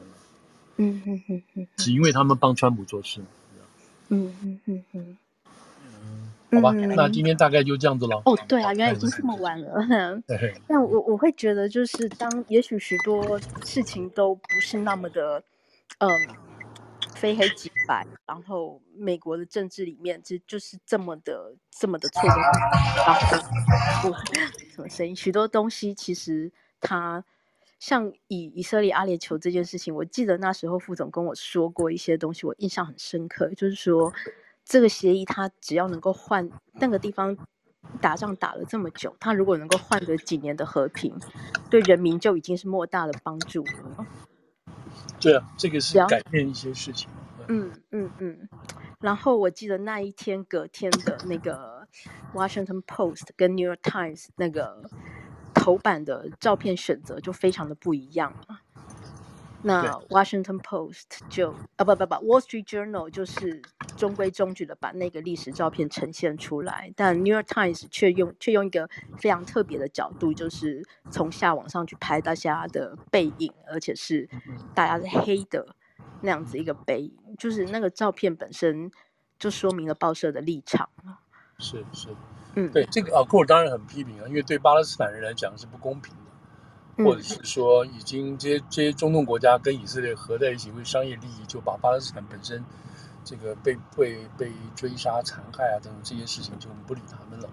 [0.76, 3.20] 嗯哼哼哼，只因为他们帮川普做事。
[4.09, 5.16] 嗯嗯嗯嗯
[5.87, 8.20] 嗯，好吧、嗯，那今天大概就这样子了。
[8.26, 10.20] 哦，对啊，原来已经这么晚了。
[10.26, 10.55] 对。
[10.68, 15.43] 但我我会觉得，就是当也许许多事情都不是那么的，
[15.99, 16.11] 嗯，
[17.14, 22.43] 非黑即白，然后美国的政治里面其实就是这么的这么的错综复
[22.97, 24.03] 杂。
[24.03, 24.12] 不，
[24.74, 25.14] 什么声音？
[25.14, 26.53] 许多东西其实
[26.85, 27.24] 它。
[27.80, 33.51] 像以以色列阿联酋这件事情，我记得那时候副总跟我说过一些东西，我印象很深刻。
[33.51, 34.11] 就是说，
[34.64, 37.37] 这个协议他只要能够换那个地方
[38.01, 41.14] 打仗打了这么久，他如果能够换得几年的和平，
[41.68, 44.07] 对人民就已经是莫大的帮助了。
[45.20, 47.11] 对啊，这个是改变一些事情。
[47.49, 48.49] 嗯嗯嗯。
[49.01, 51.87] 然后我记得那一天隔天的那个
[52.32, 54.89] Washington Post 跟 New York Times 那个。
[55.55, 58.61] 头版的照片选择就非常的不一样了。
[59.67, 63.63] 那 Washington Post 就啊不不不 Wall Street Journal 就是
[63.97, 68.87] 中规中矩的把那个历史照片呈现出来，但 New York Times 却用却用一个
[69.17, 74.29] 非常特别的角度，就是从下往上去拍大家的背影，而且是
[74.75, 75.75] 大家是黑的
[76.21, 78.91] 那样子一个背影，就是那个照片本身
[79.39, 80.91] 就说明了报社的立场。
[81.59, 82.09] 是是。
[82.57, 86.31] 嗯，对这个啊，库尔当然很批评啊，因为对巴勒斯坦人来讲是不公平的，
[86.99, 92.65] 嗯、或者是说已经这些这些中东国家跟以色列合在一起为商业利益，就把巴勒斯坦本身
[93.25, 97.49] 这个被被被追杀残害啊等等这些事情就不理他们了。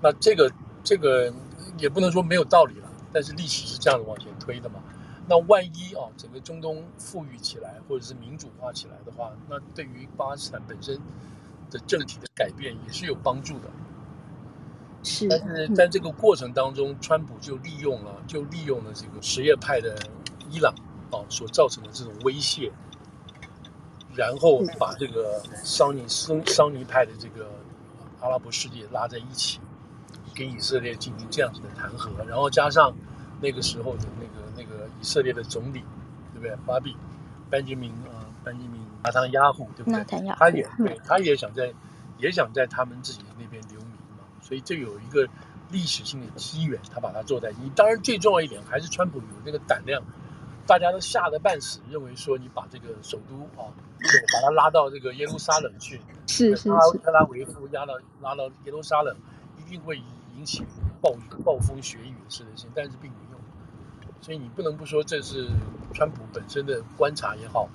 [0.00, 0.50] 那这个
[0.82, 1.32] 这个
[1.78, 4.80] 也不能说没有道理了，但是历史是这样子往前推的嘛。
[5.26, 10.98] 那万一啊整个中东富裕起来或者是民主化起来的话，那对于巴勒斯坦本身
[11.70, 13.70] 的政体的改变也是有帮助的。
[15.04, 19.94] 是，但是在这个过程当中，川普就利用了，就利用了这个什叶派的
[20.50, 20.74] 伊朗
[21.12, 22.72] 啊所造成的这种威胁，
[24.16, 27.50] 然后把这个桑尼桑桑尼派的这个
[28.20, 29.60] 阿拉伯世界拉在一起，
[30.34, 32.94] 跟以色列进行这样子的弹劾，然后加上
[33.40, 35.84] 那个时候的那个那个以色列的总理，
[36.32, 36.56] 对不对？
[36.64, 36.96] 巴比，
[37.50, 40.34] 班杰明啊，班杰明纳坦雅胡，对不对？
[40.38, 41.72] 他也对，他也想在，
[42.18, 43.43] 也想在他们自己的那
[44.44, 45.26] 所以这有一个
[45.70, 47.50] 历史性的机缘，他把它做在。
[47.62, 50.02] 你当然最重要一点还是川普有那个胆量。
[50.66, 53.68] 大家都吓得半死，认为说你把这个首都啊，
[53.98, 57.92] 对，把他拉到这个耶路撒冷去，是是是，特拉维夫压到
[58.22, 59.14] 拉到耶路撒冷，
[59.58, 59.98] 一定会
[60.38, 60.64] 引起
[61.02, 63.38] 暴雨、暴风雪雨的事情，但是并没有。
[64.22, 65.46] 所以你不能不说这是
[65.92, 67.68] 川普本身的观察也好，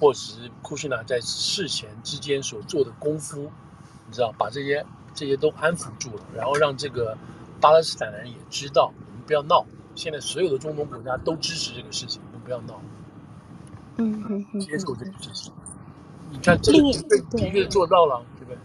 [0.00, 3.48] 或者是库什纳在事前之间所做的功夫，
[4.08, 4.84] 你知道，把这些
[5.14, 7.16] 这些都安抚住了，然后让这个
[7.60, 9.64] 巴勒斯坦人也知道，我们不要闹。
[9.94, 12.80] 现在所有的中东国家都支持这个事情，我们不要闹。
[13.96, 15.52] 嗯嗯嗯，接受这个事情。
[16.32, 16.78] 你看这个
[17.30, 18.58] 的确做到了，对不对？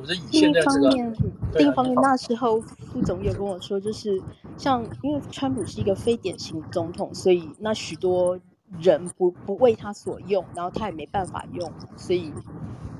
[0.00, 0.88] 我这以现在这个。
[0.88, 1.16] 另一方面，
[1.54, 4.18] 另一方面，那时候副总也跟我说，就是
[4.56, 8.38] 像因为川普是一个非典型总统，所以那许多
[8.80, 12.32] 人不不为他所用，然后他也没办法用，所以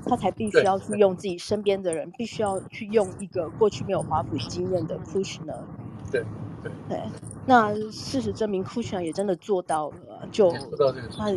[0.07, 5.63] 他才必须要去用自己身边的人，必须要去用一个过去没有华府经验的 Kushner。
[6.11, 6.23] 对
[6.63, 7.01] 对对。
[7.45, 10.51] 那事实证明，，Kushner 也真的做到了，就
[11.11, 11.33] 他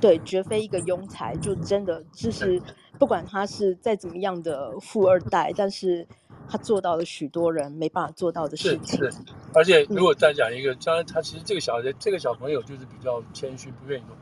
[0.00, 2.60] 对绝非一个庸才，就真的就是
[2.98, 6.06] 不管他是再怎么样的富二代，但是
[6.48, 8.98] 他做到了许多人没办法做到的事情。
[8.98, 9.18] 是，是，
[9.54, 14.14] 而且如果再讲一个，当然、嗯、他其实这个小孩，这个小朋友就是比较谦虚，不愿意做。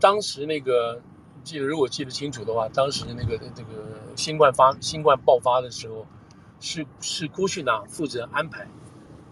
[0.00, 1.00] 当时那个
[1.44, 6.06] 记得，如果记得清楚的话，当时那个这个新冠发新冠爆发的时候，
[6.60, 8.68] 是是库什纳负责安排。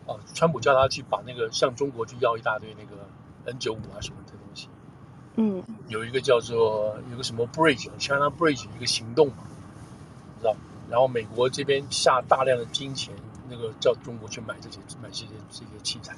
[0.06, 3.08] 啊，川普叫他去把那个向中国去要一大堆那个
[3.44, 4.68] N 九五啊什么的东西，
[5.34, 9.38] 嗯，有一个叫做有个什么 Bridge，China Bridge 一个行动嘛，
[10.38, 10.54] 知道？
[10.88, 13.12] 然后美国这边下大量的金钱，
[13.48, 16.14] 那个叫中国去买这些买这些这些器材，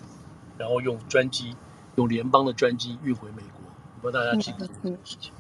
[0.58, 1.56] 然后用专机
[1.96, 3.62] 用联邦的专机运回美国，
[3.96, 5.32] 我不知道大家记不记得这个事情？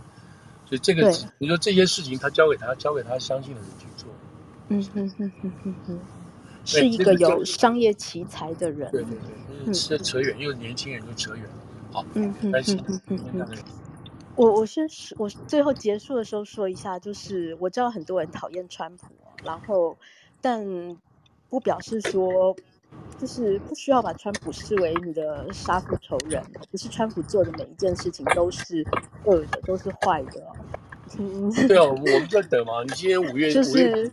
[0.68, 4.06] 所以这个你说这些事情他交给他交给他相信的人去做，
[4.68, 6.00] 嗯哼哼哼哼哼。
[6.66, 8.90] 是一个有商业奇才的人。
[8.90, 9.16] 对对
[9.64, 11.50] 对，扯扯远，因为年轻人就扯远了。
[11.90, 13.48] 好，嗯嗯嗯嗯嗯。
[14.34, 19.96] 我我先我最后结束的时候说一下，就是我知道很多人讨厌川普，然后
[20.42, 20.66] 但
[21.48, 22.54] 不表示说，
[23.18, 28.86] 就是不需要把川普视为你的杀父仇人，不是川普做的每一件事情都是
[29.24, 30.42] 恶的，都是坏的。
[31.18, 32.82] 嗯，对啊，我们在等嘛。
[32.84, 34.10] 你今天五月 就是。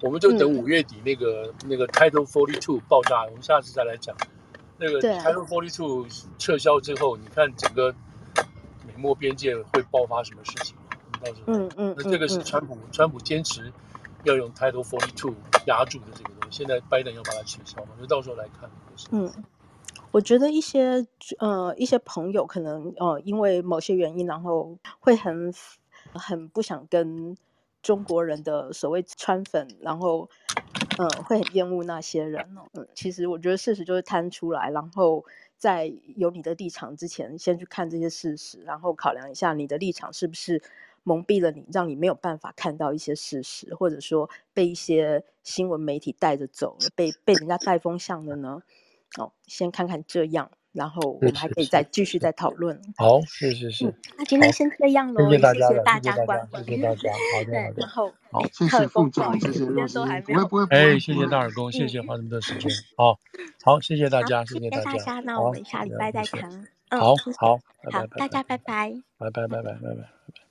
[0.00, 4.14] 我们就等五月底那个、嗯、那个 Title Forty Two 爆炸，我们下次再来讲。
[4.76, 6.06] 那个 Title Forty Two
[6.38, 7.92] 撤销之后，你看整个
[8.86, 10.76] 美墨边界会爆发什么事情？
[11.20, 13.72] 到时候嗯嗯，那这个是川普、嗯、川普坚持
[14.22, 15.34] 要用 Title Forty Two
[15.66, 17.90] 压住的这个现在拜登要把它取消嘛？
[18.00, 18.70] 就到时候来看。
[19.10, 19.30] 嗯，
[20.10, 21.06] 我觉得一些
[21.38, 25.52] 呃一些朋友可能呃因为某些原因，然后会很
[26.12, 27.36] 很不想跟。
[27.80, 30.28] 中国人的所谓川粉，然后，
[30.98, 32.62] 嗯，会很厌恶那些人哦。
[32.74, 35.24] 嗯，其实我觉得事实就是摊出来，然后
[35.56, 40.60] 在有你的立场之前，先去看这些事实，然后考量一下你的立场是不是
[41.08, 48.60] 蒙蔽了你，让你没有办法看到一些事实，或者说被一些新闻媒体带着走了，被被人家带风向的呢？
[49.16, 50.50] 哦，先看看这样。
[50.70, 52.78] 然后我们还可以再继续再讨论。
[52.96, 53.92] 好，是是是。
[54.18, 57.10] 那今天先这样喽，谢谢大家关注，谢谢大家。
[57.10, 59.98] 好的，然后好，谢 谢副总，谢谢老师。
[60.26, 62.70] 不会不会，哎，谢谢大耳公，谢谢花这么多时间。
[62.96, 63.18] 好，
[63.64, 65.20] 好，谢谢大家，谢谢大家。
[65.20, 66.68] 那我们下礼拜再谈。
[66.90, 67.58] 好好，
[67.90, 68.94] 好，大家拜拜。
[69.16, 70.47] 拜拜拜拜拜拜。